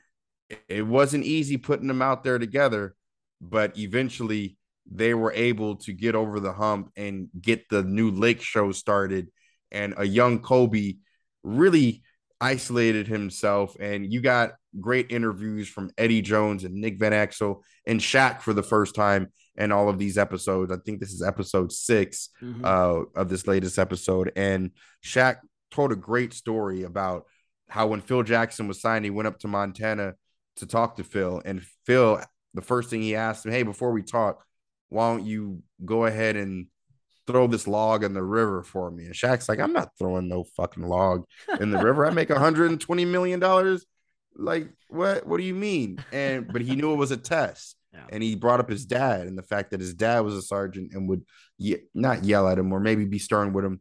[0.68, 2.94] it wasn't easy putting them out there together,
[3.40, 4.57] but eventually
[4.90, 9.29] they were able to get over the hump and get the new Lake show started.
[9.70, 10.94] And a young Kobe
[11.42, 12.03] really
[12.40, 13.76] isolated himself.
[13.79, 18.53] And you got great interviews from Eddie Jones and Nick Van Exel and Shaq for
[18.53, 20.72] the first time in all of these episodes.
[20.72, 22.64] I think this is episode 6 mm-hmm.
[22.64, 24.33] uh, of this latest episode.
[24.35, 24.70] And
[25.05, 25.37] Shaq
[25.70, 27.24] told a great story about
[27.68, 30.14] how when Phil Jackson was signed, he went up to Montana
[30.57, 31.40] to talk to Phil.
[31.44, 32.21] And Phil,
[32.54, 34.44] the first thing he asked him, Hey, before we talk,
[34.91, 36.67] why don't you go ahead and
[37.27, 39.07] throw this log in the river for me?
[39.07, 41.25] And Shaq's like, I'm not throwing no fucking log
[41.59, 42.05] in the river.
[42.05, 43.87] I make 120 million dollars.
[44.37, 45.27] Like, what?
[45.27, 45.99] What do you mean?
[46.13, 47.77] And but he knew it was a test.
[47.93, 48.07] Yeah.
[48.09, 50.93] And he brought up his dad and the fact that his dad was a sergeant
[50.95, 51.25] and would
[51.59, 53.81] ye- not yell at him or maybe be stern with him.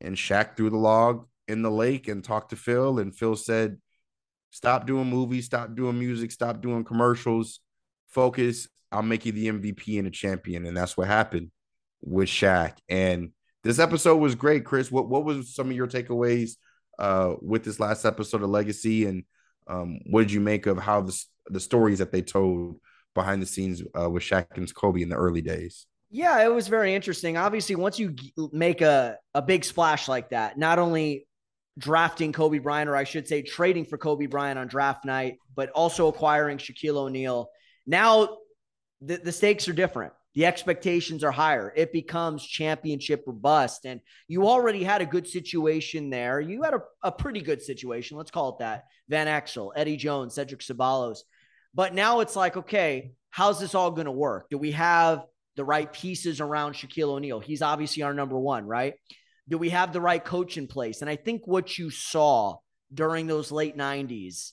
[0.00, 2.98] And Shaq threw the log in the lake and talked to Phil.
[2.98, 3.78] And Phil said,
[4.50, 7.60] Stop doing movies, stop doing music, stop doing commercials,
[8.08, 10.66] focus I'll make you the MVP and a champion.
[10.66, 11.50] And that's what happened
[12.00, 12.76] with Shaq.
[12.88, 13.32] And
[13.62, 14.90] this episode was great, Chris.
[14.90, 16.52] What what was some of your takeaways
[16.98, 19.24] uh, with this last episode of Legacy, and
[19.66, 22.78] um, what did you make of how the the stories that they told
[23.14, 25.86] behind the scenes uh, with Shaq and Kobe in the early days.
[26.10, 27.36] Yeah, it was very interesting.
[27.36, 28.14] Obviously, once you
[28.52, 31.26] make a, a big splash like that, not only
[31.78, 35.70] drafting Kobe Bryant, or I should say trading for Kobe Bryant on draft night, but
[35.70, 37.48] also acquiring Shaquille O'Neal,
[37.86, 38.38] now
[39.04, 40.12] the, the stakes are different.
[40.34, 41.72] The expectations are higher.
[41.76, 43.84] It becomes championship or bust.
[43.84, 46.40] And you already had a good situation there.
[46.40, 48.16] You had a, a pretty good situation.
[48.16, 48.84] Let's call it that.
[49.08, 51.18] Van Exel, Eddie Jones, Cedric Ceballos.
[51.72, 54.48] But now it's like, okay, how's this all going to work?
[54.50, 55.24] Do we have
[55.56, 57.38] the right pieces around Shaquille O'Neal?
[57.38, 58.94] He's obviously our number one, right?
[59.48, 61.00] Do we have the right coach in place?
[61.00, 62.56] And I think what you saw
[62.92, 64.52] during those late 90s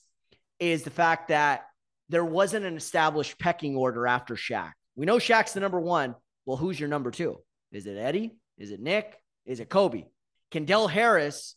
[0.60, 1.64] is the fact that
[2.12, 4.72] there wasn't an established pecking order after Shaq.
[4.94, 6.14] We know Shaq's the number one.
[6.46, 7.38] Well, who's your number two?
[7.72, 8.36] Is it Eddie?
[8.58, 9.16] Is it Nick?
[9.46, 10.04] Is it Kobe?
[10.50, 11.56] Kendall Harris,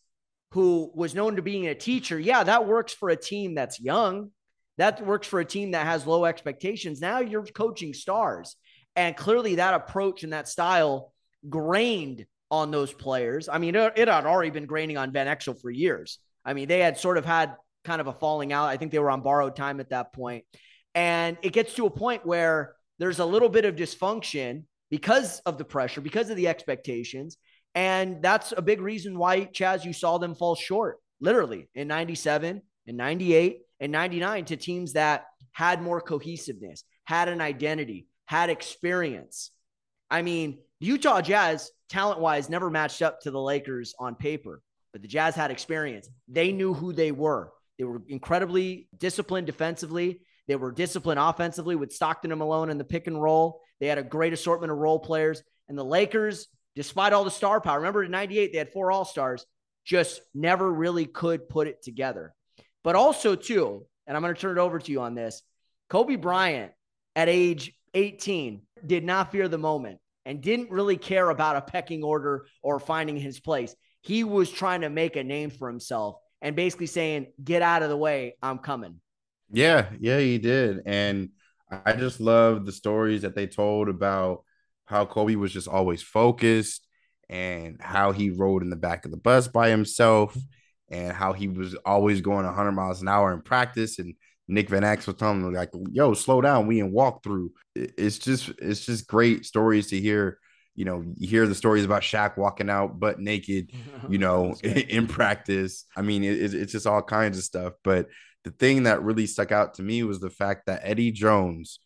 [0.52, 4.32] who was known to being a teacher, yeah, that works for a team that's young.
[4.78, 7.02] That works for a team that has low expectations.
[7.02, 8.56] Now you're coaching stars.
[8.96, 11.14] And clearly that approach and that style
[11.50, 13.50] grained on those players.
[13.50, 16.20] I mean, it, it had already been graining on Van Exel for years.
[16.46, 18.68] I mean, they had sort of had kind of a falling out.
[18.68, 20.44] I think they were on borrowed time at that point.
[20.94, 25.58] And it gets to a point where there's a little bit of dysfunction because of
[25.58, 27.38] the pressure, because of the expectations.
[27.74, 32.62] And that's a big reason why, Chaez, you saw them fall short, literally in 97,
[32.88, 39.52] in 98, and 99 to teams that had more cohesiveness, had an identity, had experience.
[40.10, 44.62] I mean, Utah Jazz, talent wise, never matched up to the Lakers on paper,
[44.94, 46.08] but the Jazz had experience.
[46.28, 47.52] They knew who they were.
[47.78, 50.22] They were incredibly disciplined defensively.
[50.48, 53.62] They were disciplined offensively with Stockton and Malone in the pick and roll.
[53.80, 55.42] They had a great assortment of role players.
[55.68, 59.06] And the Lakers, despite all the star power, remember in 98, they had four All
[59.06, 59.46] Stars,
[59.84, 62.34] just never really could put it together.
[62.84, 65.42] But also, too, and I'm going to turn it over to you on this
[65.90, 66.72] Kobe Bryant
[67.16, 72.04] at age 18 did not fear the moment and didn't really care about a pecking
[72.04, 73.76] order or finding his place.
[74.02, 77.90] He was trying to make a name for himself and basically saying, Get out of
[77.90, 79.00] the way, I'm coming.
[79.52, 80.82] Yeah, yeah, he did.
[80.86, 81.30] And
[81.70, 84.44] I just love the stories that they told about
[84.86, 86.88] how Kobe was just always focused
[87.30, 90.38] and how he rode in the back of the bus by himself
[90.90, 94.14] and how he was always going 100 miles an hour in practice and
[94.48, 96.68] Nick Van Exel was telling him like, "Yo, slow down.
[96.68, 100.40] We in walk through." It's just it's just great stories to hear.
[100.76, 103.72] You know, you hear the stories about Shaq walking out butt naked.
[104.08, 105.86] You know, in, practice.
[105.98, 107.74] I mean, it, it's just all kinds of stuff.
[107.84, 108.08] But
[108.44, 111.80] the thing that really stuck out to me was the fact that Eddie Jones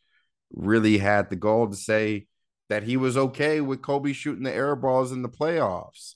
[0.52, 2.28] really had the goal to say
[2.68, 6.16] that he was okay with Kobe shooting the air balls in the playoffs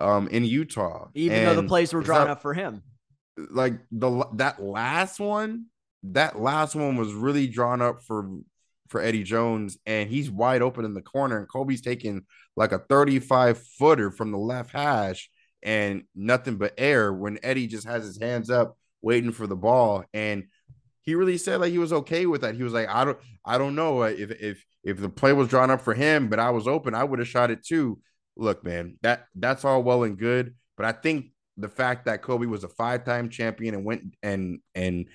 [0.00, 2.82] um, in Utah, even and though the plays were drawn that, up for him.
[3.36, 5.66] Like the that last one,
[6.04, 8.30] that last one was really drawn up for
[8.92, 12.26] for Eddie Jones, and he's wide open in the corner, and Kobe's taking
[12.56, 15.30] like a 35 footer from the left hash
[15.62, 20.04] and nothing but air when Eddie just has his hands up waiting for the ball.
[20.12, 20.44] And
[21.00, 22.54] he really said like he was okay with that.
[22.54, 25.48] He was like, I don't, I don't know uh, if if if the play was
[25.48, 27.98] drawn up for him, but I was open, I would have shot it too.
[28.36, 32.46] Look, man, that that's all well and good, but I think the fact that Kobe
[32.46, 35.06] was a five-time champion and went and and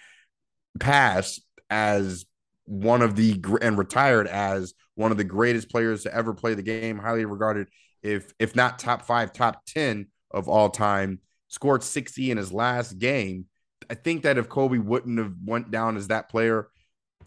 [0.79, 2.25] passed as
[2.67, 6.61] one of the and retired as one of the greatest players to ever play the
[6.61, 7.67] game, highly regarded,
[8.03, 11.19] if if not top five, top ten of all time.
[11.49, 13.45] Scored 60 in his last game
[13.89, 16.69] I think that if Kobe wouldn't have went down as that player,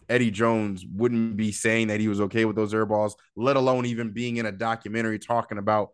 [0.09, 3.85] Eddie Jones wouldn't be saying that he was okay with those air balls, let alone
[3.85, 5.89] even being in a documentary talking about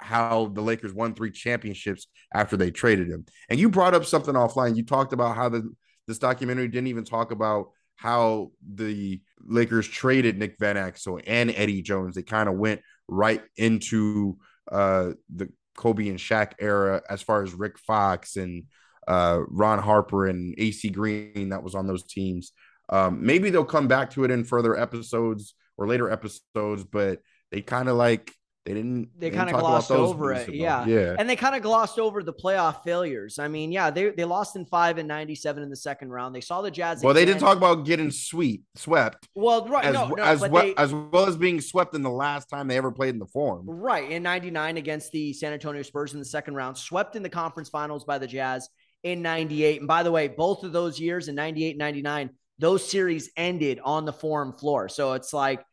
[0.00, 3.26] how the Lakers won three championships after they traded him.
[3.48, 4.76] And you brought up something offline.
[4.76, 5.70] You talked about how the
[6.06, 11.82] this documentary didn't even talk about how the Lakers traded Nick Van Exel and Eddie
[11.82, 12.14] Jones.
[12.14, 14.38] They kind of went right into
[14.70, 18.64] uh, the Kobe and Shaq era as far as Rick Fox and
[19.08, 22.52] uh, Ron Harper and AC Green that was on those teams.
[22.88, 27.20] Um, maybe they'll come back to it in further episodes or later episodes, but
[27.50, 28.32] they kind of like
[28.68, 29.08] they didn't.
[29.18, 32.22] They, they kind of glossed over it, yeah, yeah, and they kind of glossed over
[32.22, 33.38] the playoff failures.
[33.38, 36.34] I mean, yeah, they they lost in five and ninety seven in the second round.
[36.34, 37.02] They saw the Jazz.
[37.02, 37.22] Well, again.
[37.22, 39.26] they didn't talk about getting sweet swept.
[39.34, 42.10] Well, right, as, no, no, as well they, as well as being swept in the
[42.10, 43.64] last time they ever played in the Forum.
[43.66, 47.22] Right in ninety nine against the San Antonio Spurs in the second round, swept in
[47.22, 48.68] the conference finals by the Jazz
[49.02, 49.80] in 98.
[49.80, 54.04] And by the way, both of those years in 98 99, those series ended on
[54.04, 54.90] the forum floor.
[54.90, 55.64] So it's like,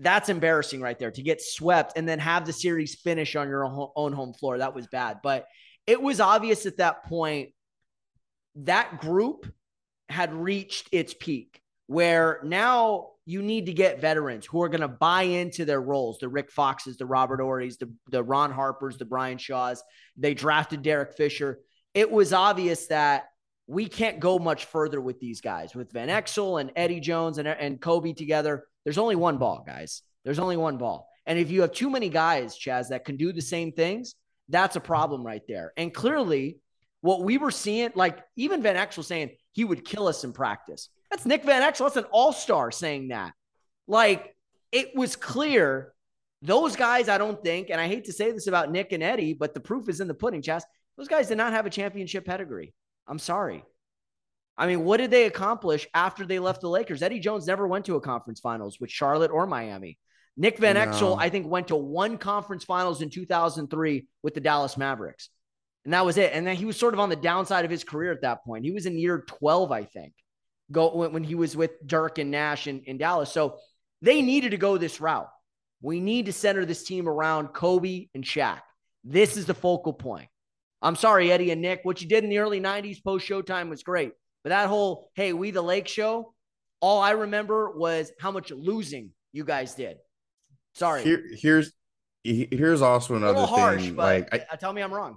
[0.00, 3.64] that's embarrassing right there to get swept and then have the series finish on your
[3.64, 4.58] own home floor.
[4.58, 5.18] That was bad.
[5.22, 5.46] But
[5.86, 7.50] it was obvious at that point
[8.56, 9.46] that group
[10.08, 14.88] had reached its peak where now you need to get veterans who are going to
[14.88, 19.04] buy into their roles the Rick Foxes, the Robert Horrys, the, the Ron Harpers, the
[19.04, 19.82] Brian Shaws.
[20.16, 21.58] They drafted Derek Fisher.
[21.92, 23.24] It was obvious that
[23.66, 27.48] we can't go much further with these guys, with Van Exel and Eddie Jones and,
[27.48, 28.64] and Kobe together.
[28.86, 30.02] There's only one ball, guys.
[30.24, 31.08] There's only one ball.
[31.26, 34.14] And if you have too many guys, Chaez, that can do the same things,
[34.48, 35.72] that's a problem right there.
[35.76, 36.60] And clearly,
[37.00, 40.88] what we were seeing, like even Van Exel saying he would kill us in practice.
[41.10, 41.86] That's Nick Van Exel.
[41.86, 43.32] That's an all star saying that.
[43.88, 44.36] Like
[44.70, 45.92] it was clear
[46.42, 49.32] those guys, I don't think, and I hate to say this about Nick and Eddie,
[49.32, 50.62] but the proof is in the pudding, Chaez.
[50.96, 52.72] Those guys did not have a championship pedigree.
[53.08, 53.64] I'm sorry.
[54.58, 57.02] I mean, what did they accomplish after they left the Lakers?
[57.02, 59.98] Eddie Jones never went to a conference finals with Charlotte or Miami.
[60.36, 61.16] Nick Van Exel.
[61.18, 65.30] I think, went to one conference finals in 2003 with the Dallas Mavericks.
[65.84, 66.32] And that was it.
[66.32, 68.64] And then he was sort of on the downside of his career at that point.
[68.64, 70.12] He was in year 12, I think,
[70.72, 73.32] go when, when he was with Dirk and Nash in, in Dallas.
[73.32, 73.58] So
[74.02, 75.28] they needed to go this route.
[75.80, 78.60] We need to center this team around Kobe and Shaq.
[79.04, 80.28] This is the focal point.
[80.82, 81.80] I'm sorry, Eddie and Nick.
[81.84, 84.12] What you did in the early 90s post Showtime was great.
[84.46, 86.32] But that whole, hey, we the Lake show,
[86.80, 89.96] all I remember was how much losing you guys did.
[90.72, 91.02] Sorry.
[91.02, 91.72] Here, here's
[92.22, 93.96] here's also another harsh, thing.
[93.96, 95.16] like, I, I, tell me I'm wrong.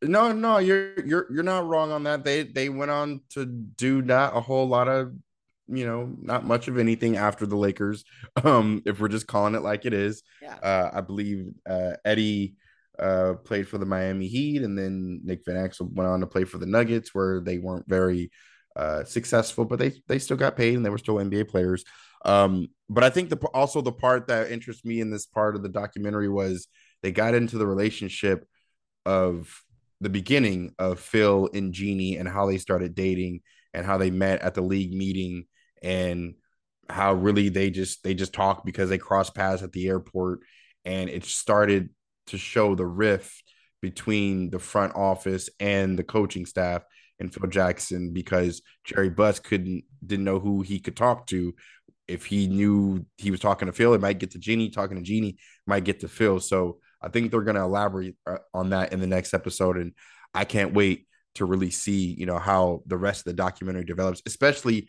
[0.00, 2.24] No, no, you're you're you're not wrong on that.
[2.24, 5.12] They they went on to do not a whole lot of,
[5.68, 8.06] you know, not much of anything after the Lakers.
[8.42, 10.22] Um, if we're just calling it like it is.
[10.40, 10.54] Yeah.
[10.54, 12.54] Uh, I believe uh, Eddie
[12.98, 16.44] uh played for the Miami Heat, and then Nick Van Exel went on to play
[16.44, 18.30] for the Nuggets, where they weren't very
[18.76, 21.84] uh successful, but they they still got paid and they were still NBA players.
[22.24, 25.62] Um, but I think the also the part that interests me in this part of
[25.62, 26.68] the documentary was
[27.02, 28.46] they got into the relationship
[29.04, 29.62] of
[30.00, 33.40] the beginning of Phil and Jeanie and how they started dating
[33.74, 35.46] and how they met at the league meeting
[35.82, 36.34] and
[36.88, 40.40] how really they just they just talked because they crossed paths at the airport
[40.84, 41.90] and it started
[42.26, 43.42] to show the rift
[43.80, 46.82] between the front office and the coaching staff
[47.22, 51.54] and Phil Jackson because Jerry Buss couldn't didn't know who he could talk to
[52.08, 54.70] if he knew he was talking to Phil, it might get to Jeanie.
[54.70, 56.40] Talking to Jeanie might get to Phil.
[56.40, 59.92] So I think they're going to elaborate uh, on that in the next episode, and
[60.34, 61.06] I can't wait
[61.36, 64.22] to really see you know how the rest of the documentary develops.
[64.26, 64.88] Especially,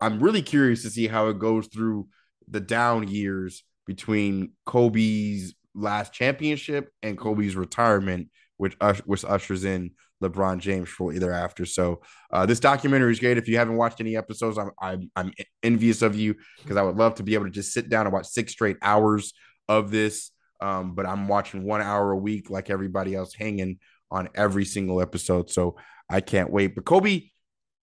[0.00, 2.08] I'm really curious to see how it goes through
[2.48, 9.92] the down years between Kobe's last championship and Kobe's retirement, which which ushers in
[10.22, 11.64] LeBron James shortly thereafter.
[11.64, 12.00] So
[12.32, 13.38] uh, this documentary is great.
[13.38, 16.96] If you haven't watched any episodes, I'm I'm, I'm envious of you because I would
[16.96, 19.32] love to be able to just sit down and watch six straight hours
[19.68, 20.30] of this.
[20.60, 23.78] Um, but I'm watching one hour a week like everybody else, hanging
[24.10, 25.50] on every single episode.
[25.50, 25.76] So
[26.10, 26.74] I can't wait.
[26.74, 27.30] But Kobe,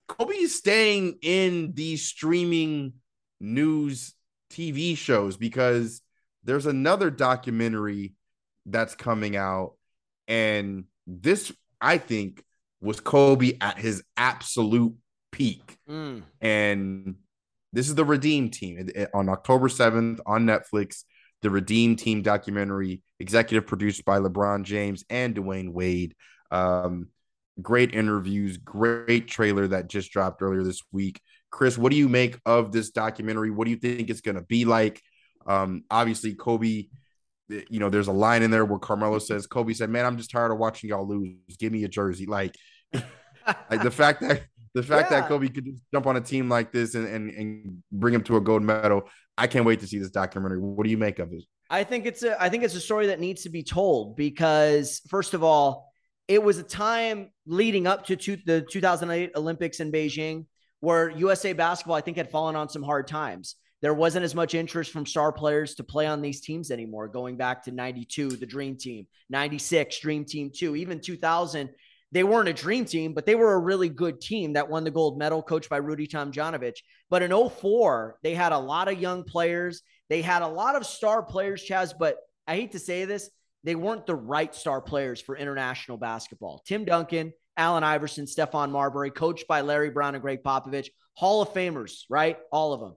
[0.08, 2.94] Kobe is staying in the streaming
[3.40, 4.14] news
[4.52, 6.02] TV shows because
[6.44, 8.14] there's another documentary
[8.66, 9.74] that's coming out,
[10.28, 11.52] and this
[11.82, 12.44] I think,
[12.82, 14.94] was Kobe at his absolute
[15.32, 15.78] peak.
[15.90, 16.24] Mm.
[16.42, 17.16] And
[17.74, 21.04] this is the Redeem Team on October 7th on Netflix.
[21.42, 26.16] The Redeem Team documentary, executive produced by LeBron James and Dwyane Wade.
[26.52, 27.10] Um,
[27.62, 31.22] great interviews, great trailer that just dropped earlier this week.
[31.52, 33.52] Chris, what do you make of this documentary?
[33.52, 35.02] What do you think it's going to be like?
[35.46, 36.86] Um, obviously, Kobe
[37.52, 40.18] Eh, you know, there's a line in there where Carmelo says, Kobe said, Man, I'm
[40.18, 41.36] just tired of watching y'all lose.
[41.60, 42.26] Give me a jersey.
[42.26, 42.56] Like,
[42.94, 44.44] like the fact that
[44.74, 45.22] the fact yeah.
[45.22, 48.24] that Kobe could just jump on a team like this and, and, and bring him
[48.24, 49.04] to a gold medal.
[49.38, 50.60] I can't wait to see this documentary.
[50.60, 51.44] What do you make of it?
[51.70, 55.02] I think it's a I think it's a story that needs to be told because
[55.10, 55.92] first of all,
[56.28, 60.46] it was a time leading up to two, the 2008 Olympics in Beijing
[60.80, 64.54] where USA basketball I think had fallen on some hard times there wasn't as much
[64.54, 68.46] interest from star players to play on these teams anymore, going back to 92, the
[68.46, 71.70] Dream Team, 96, Dream Team 2, even 2000.
[72.12, 74.92] They weren't a dream team, but they were a really good team that won the
[74.92, 76.78] gold medal, coached by Rudy Tomjanovich.
[77.10, 79.82] But in 04, they had a lot of young players.
[80.10, 82.18] They had a lot of star players, Chaez, but
[82.48, 83.30] I hate to say this,
[83.64, 86.64] they weren't the right star players for international basketball.
[86.66, 91.50] Tim Duncan, Allen Iverson, Stephon Marbury, coached by Larry Brown and Gregg Popovich, Hall of
[91.50, 92.38] Famers, right?
[92.52, 92.96] All of them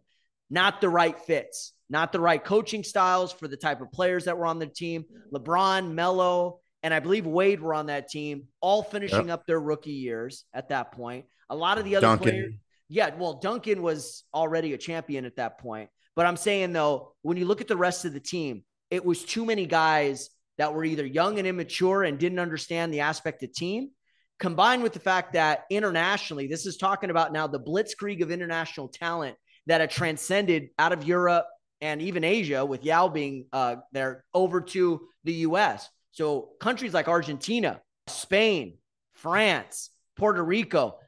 [0.50, 4.38] not the right fits, not the right coaching styles for the type of players that
[4.38, 5.04] were on the team.
[5.32, 9.40] LeBron, Melo, and I believe Wade were on that team, all finishing yep.
[9.40, 11.26] up their rookie years at that point.
[11.50, 12.30] A lot of the other Duncan.
[12.30, 12.54] players,
[12.88, 15.90] yeah, well, Duncan was already a champion at that point.
[16.16, 19.24] But I'm saying though, when you look at the rest of the team, it was
[19.24, 23.52] too many guys that were either young and immature and didn't understand the aspect of
[23.52, 23.90] team,
[24.38, 28.88] combined with the fact that internationally, this is talking about now the blitzkrieg of international
[28.88, 29.36] talent
[29.68, 31.46] that had transcended out of Europe
[31.80, 35.88] and even Asia, with Yao being uh, there over to the US.
[36.10, 38.78] So countries like Argentina, Spain,
[39.12, 40.98] France, Puerto Rico,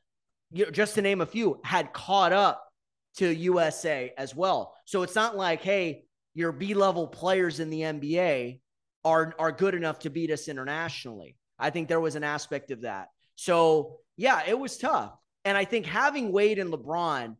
[0.53, 2.65] you know, just to name a few, had caught up
[3.17, 4.75] to USA as well.
[4.85, 6.05] So it's not like, hey,
[6.35, 8.61] your B level players in the NBA
[9.05, 11.37] are are good enough to beat us internationally.
[11.59, 13.09] I think there was an aspect of that.
[13.37, 15.17] So yeah, it was tough.
[15.45, 17.37] And I think having Wade and LeBron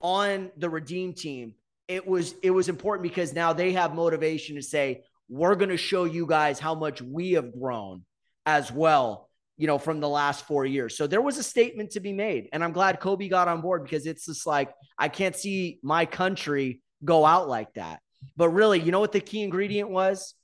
[0.00, 1.54] on the Redeem team,
[1.88, 5.76] it was it was important because now they have motivation to say, we're going to
[5.76, 8.04] show you guys how much we have grown
[8.46, 10.96] as well, you know, from the last four years.
[10.96, 12.48] So there was a statement to be made.
[12.52, 16.06] And I'm glad Kobe got on board because it's just like, I can't see my
[16.06, 18.00] country go out like that.
[18.36, 20.34] But really, you know what the key ingredient was,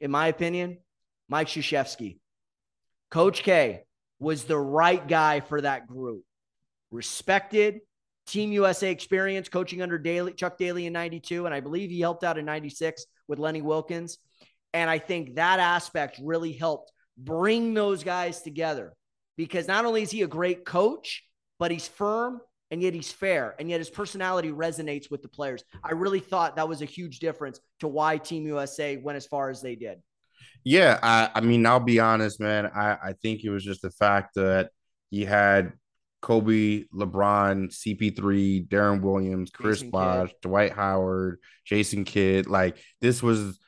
[0.00, 0.78] in my opinion?
[1.28, 2.18] Mike Krzyzewski.
[3.10, 3.82] Coach K
[4.18, 6.22] was the right guy for that group.
[6.90, 7.80] Respected,
[8.30, 11.46] Team USA experience, coaching under Daly, Chuck Daly in 92.
[11.46, 14.18] And I believe he helped out in 96 with Lenny Wilkens.
[14.72, 18.94] And I think that aspect really helped bring those guys together
[19.36, 21.24] because not only is he a great coach,
[21.58, 25.64] but he's firm and yet he's fair and yet his personality resonates with the players.
[25.82, 29.50] I really thought that was a huge difference to why Team USA went as far
[29.50, 29.98] as they did.
[30.64, 32.66] Yeah, I, I mean, I'll be honest, man.
[32.66, 34.70] I, I think it was just the fact that
[35.10, 35.72] he had
[36.20, 42.46] Kobe, LeBron, CP3, Deron Williams, Chris Bosh, Dwight Howard, Jason Kidd.
[42.46, 43.58] Like this was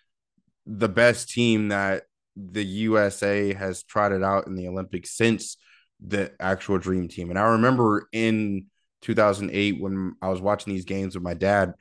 [0.67, 2.05] the best team that
[2.37, 5.57] the USA has trotted out in the Olympics since
[6.01, 7.31] the actual dream team.
[7.31, 8.67] And I remember in
[9.03, 11.75] 2008 when I was watching these games with my dad,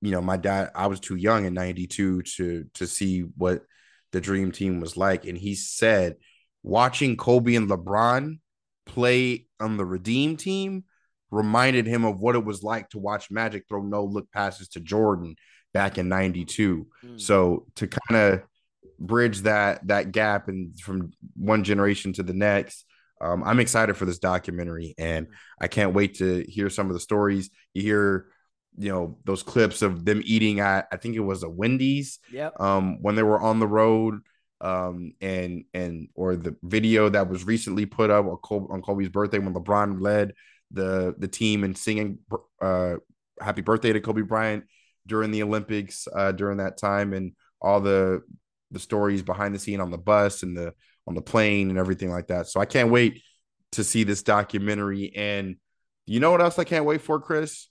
[0.00, 3.62] you know, my dad, I was too young in 92 to to see what
[4.12, 6.16] the dream team was like and he said
[6.62, 8.38] watching Kobe and LeBron
[8.86, 10.84] play on the redeem team
[11.30, 14.80] reminded him of what it was like to watch Magic throw no look passes to
[14.80, 15.36] Jordan
[15.74, 16.86] back in 92.
[17.04, 17.20] Mm.
[17.20, 18.42] So to kind of
[18.98, 22.84] bridge that that gap and from one generation to the next
[23.20, 25.26] um, i'm excited for this documentary and
[25.60, 28.26] i can't wait to hear some of the stories you hear
[28.78, 32.58] you know those clips of them eating at i think it was a wendy's yep.
[32.60, 34.20] um, when they were on the road
[34.60, 39.08] um, and and or the video that was recently put up on, Kobe, on Kobe's
[39.08, 40.32] birthday when LeBron led
[40.70, 42.18] the the team and singing
[42.60, 42.94] uh,
[43.40, 44.64] happy birthday to Kobe Bryant
[45.06, 48.22] during the Olympics uh, during that time and all the
[48.70, 50.72] the stories behind the scene on the bus and the
[51.06, 52.48] on the plane and everything like that.
[52.48, 53.22] So I can't wait
[53.72, 55.12] to see this documentary.
[55.14, 55.56] And
[56.06, 57.68] you know what else I can't wait for, Chris?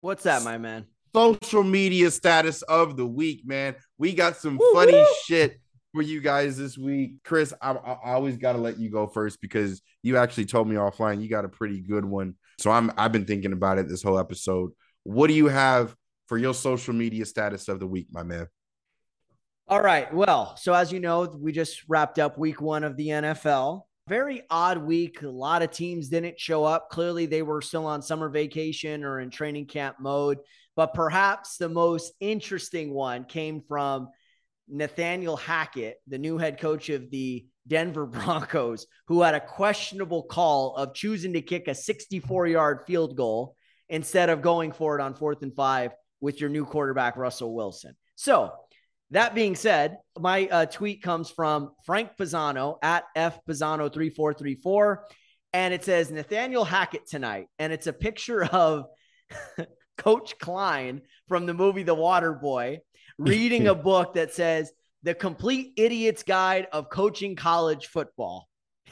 [0.00, 0.86] What's that, my man?
[1.14, 3.76] Social media status of the week, man.
[3.98, 4.74] We got some Woo-hoo!
[4.74, 5.60] funny shit
[5.94, 7.22] for you guys this week.
[7.22, 10.74] Chris, I, I always got to let you go first because you actually told me
[10.74, 12.34] offline you got a pretty good one.
[12.58, 14.72] So I'm I've been thinking about it this whole episode.
[15.04, 15.94] What do you have
[16.26, 18.48] for your social media status of the week, my man?
[19.68, 20.12] All right.
[20.12, 23.82] Well, so as you know, we just wrapped up week one of the NFL.
[24.08, 25.22] Very odd week.
[25.22, 26.90] A lot of teams didn't show up.
[26.90, 30.38] Clearly, they were still on summer vacation or in training camp mode.
[30.76, 34.08] But perhaps the most interesting one came from
[34.68, 40.76] Nathaniel Hackett, the new head coach of the Denver Broncos, who had a questionable call
[40.76, 43.56] of choosing to kick a 64 yard field goal
[43.88, 47.94] instead of going for it on fourth and five with your new quarterback, Russell Wilson.
[48.16, 48.52] So
[49.10, 55.04] that being said, my uh, tweet comes from Frank Pisano at F Pisano 3434.
[55.52, 57.46] And it says Nathaniel Hackett tonight.
[57.58, 58.86] And it's a picture of
[59.98, 62.80] Coach Klein from the movie The Water Boy
[63.18, 68.48] reading a book that says The Complete Idiot's Guide of Coaching College Football.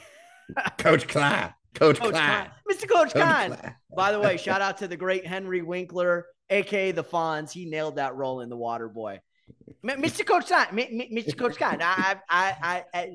[0.77, 1.53] Coach Klein.
[1.73, 2.13] Coach, Coach Klein.
[2.13, 2.51] Klein.
[2.71, 2.81] Mr.
[2.81, 3.53] Coach, Coach Klein.
[3.53, 3.75] Klein.
[3.95, 7.51] By the way, shout out to the great Henry Winkler, aka the Fonz.
[7.51, 9.19] He nailed that role in The Water Boy.
[9.83, 10.25] Mr.
[10.25, 11.37] Coach Scott, Mr.
[11.37, 13.09] Coach Scott, I, I, I,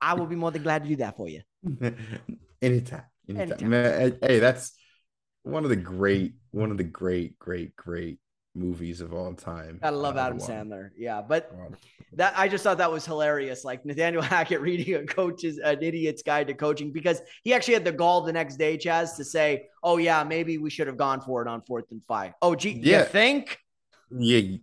[0.00, 1.42] I, will be more than glad to do that for you.
[2.62, 3.72] anytime, anytime.
[4.22, 4.72] hey, that's
[5.42, 8.18] one of the great, one of the great, great, great
[8.54, 9.80] movies of all time.
[9.82, 10.90] I love Adam Sandler.
[10.96, 11.52] Yeah, but
[12.14, 13.64] that I just thought that was hilarious.
[13.64, 17.84] Like Nathaniel Hackett reading a coach's an idiot's guide to coaching because he actually had
[17.84, 21.20] the gall the next day, Chaez, to say, "Oh yeah, maybe we should have gone
[21.20, 22.32] for it on fourth and five.
[22.42, 23.00] Oh, gee, yeah.
[23.00, 23.58] you think?
[24.10, 24.56] Yeah,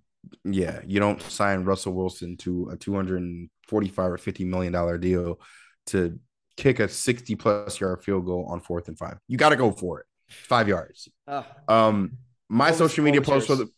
[0.44, 5.40] yeah, you don't sign Russell Wilson to a 245 or 50 million dollar deal
[5.88, 6.20] to
[6.58, 9.18] kick a 60 plus yard field goal on fourth and five.
[9.28, 10.06] You got to go for it.
[10.30, 11.10] Five yards.
[11.28, 12.18] Uh, um,
[12.50, 13.70] my social media post for the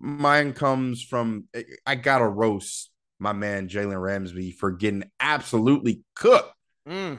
[0.00, 1.44] mine comes from
[1.86, 6.52] I got to roast my man Jalen Ramsey for getting absolutely cooked.
[6.88, 7.18] Mm.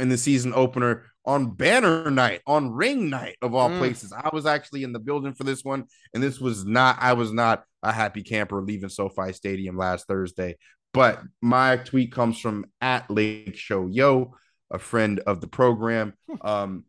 [0.00, 3.78] in the season opener on banner night, on ring night of all Mm.
[3.78, 4.12] places.
[4.12, 5.84] I was actually in the building for this one,
[6.14, 10.56] and this was not, I was not a happy camper leaving SoFi Stadium last Thursday.
[10.94, 14.34] But my tweet comes from at Lake Show Yo,
[14.70, 16.14] a friend of the program.
[16.42, 16.84] Um,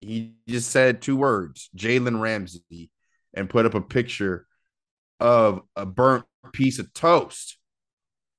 [0.00, 2.90] he just said two words, Jalen Ramsey,
[3.34, 4.46] and put up a picture
[5.20, 7.58] of a burnt piece of toast,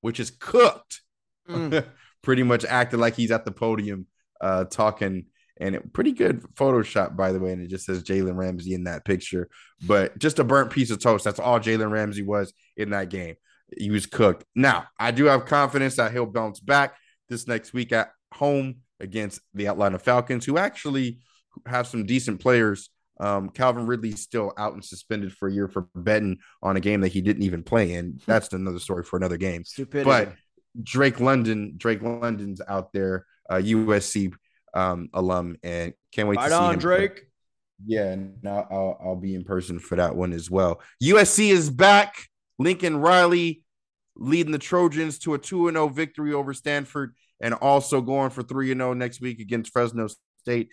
[0.01, 1.01] which is cooked.
[1.49, 1.85] Mm.
[2.21, 4.05] Pretty much acted like he's at the podium
[4.41, 5.25] uh talking
[5.59, 7.51] and it, pretty good Photoshop, by the way.
[7.51, 9.49] And it just says Jalen Ramsey in that picture,
[9.85, 11.25] but just a burnt piece of toast.
[11.25, 13.35] That's all Jalen Ramsey was in that game.
[13.77, 14.45] He was cooked.
[14.55, 16.95] Now, I do have confidence that he'll bounce back
[17.27, 21.19] this next week at home against the Atlanta Falcons, who actually
[21.65, 22.89] have some decent players.
[23.19, 27.01] Um, Calvin Ridley's still out and suspended for a year for betting on a game
[27.01, 28.19] that he didn't even play in.
[28.25, 29.63] That's another story for another game.
[29.65, 30.05] Stupid.
[30.05, 30.33] But
[30.81, 34.33] Drake London, Drake London's out there, uh, USC
[34.73, 36.79] um, alum, and can't wait right to see on, him.
[36.79, 37.25] Drake.
[37.85, 40.81] Yeah, and I'll, I'll I'll be in person for that one as well.
[41.01, 42.15] USC is back.
[42.57, 43.63] Lincoln Riley
[44.17, 48.73] leading the Trojans to a 2 0 victory over Stanford and also going for 3
[48.73, 50.07] 0 next week against Fresno
[50.41, 50.69] State.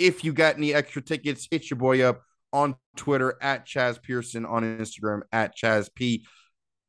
[0.00, 2.22] If you got any extra tickets, hit your boy up
[2.54, 6.24] on Twitter at Chaez Pearson, on Instagram at Chaez P.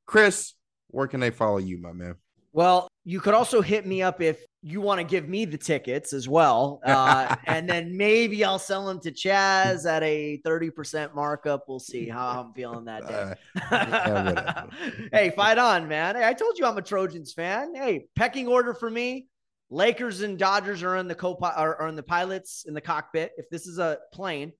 [0.05, 0.53] Chris,
[0.87, 2.15] where can they follow you, my man?
[2.53, 6.13] Well, you could also hit me up if you want to give me the tickets
[6.13, 6.81] as well.
[6.85, 11.65] Uh, and then maybe I'll sell them to Chaez at a 30% markup.
[11.67, 13.35] We'll see how I'm feeling that day.
[13.55, 14.65] Uh, yeah,
[15.11, 16.15] hey, fight on, man.
[16.15, 17.73] Hey, I told you I'm a Trojans fan.
[17.75, 19.27] Hey, pecking order for me.
[19.73, 23.31] Lakers and Dodgers are in the co are, are in the pilots in the cockpit.
[23.37, 24.51] If this is a plane,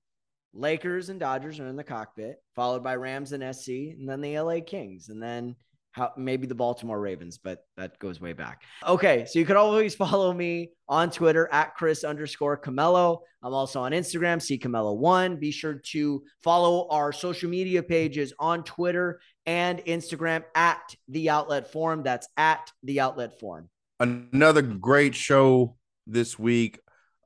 [0.54, 4.40] Lakers and Dodgers are in the cockpit, followed by Rams and SC, and then the
[4.40, 5.54] LA Kings, and then
[5.92, 8.62] how maybe the Baltimore Ravens, but that goes way back.
[8.86, 13.18] Okay, so you could always follow me on Twitter at Chris underscore Camello.
[13.42, 15.36] I'm also on Instagram, see Camello one.
[15.36, 21.70] Be sure to follow our social media pages on Twitter and Instagram at the Outlet
[21.70, 22.02] Forum.
[22.02, 23.68] That's at the Outlet Forum.
[24.02, 25.76] Another great show
[26.08, 26.80] this week.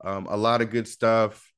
[0.05, 1.51] Um, a lot of good stuff.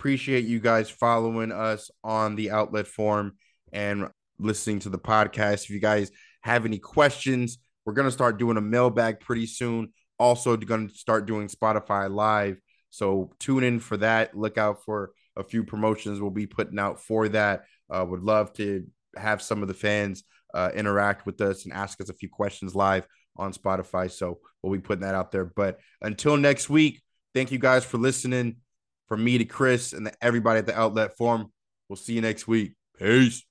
[0.00, 3.34] Appreciate you guys following us on the Outlet Forum
[3.72, 4.08] and
[4.40, 5.62] listening to the podcast.
[5.62, 6.10] If you guys
[6.40, 9.92] have any questions, we're going to start doing a mailbag pretty soon.
[10.18, 12.60] Also, going to start doing Spotify Live.
[12.90, 14.36] So tune in for that.
[14.36, 17.62] Look out for a few promotions we'll be putting out for that.
[17.88, 22.00] Uh, would love to have some of the fans uh, interact with us and ask
[22.00, 23.06] us a few questions live
[23.36, 24.10] on Spotify.
[24.10, 25.44] So we'll be putting that out there.
[25.44, 27.02] But until next week,
[27.34, 28.56] thank you guys for listening.
[29.06, 31.52] From me to Chris and everybody at the Outlet Forum,
[31.88, 32.74] we'll see you next week.
[32.98, 33.44] Peace.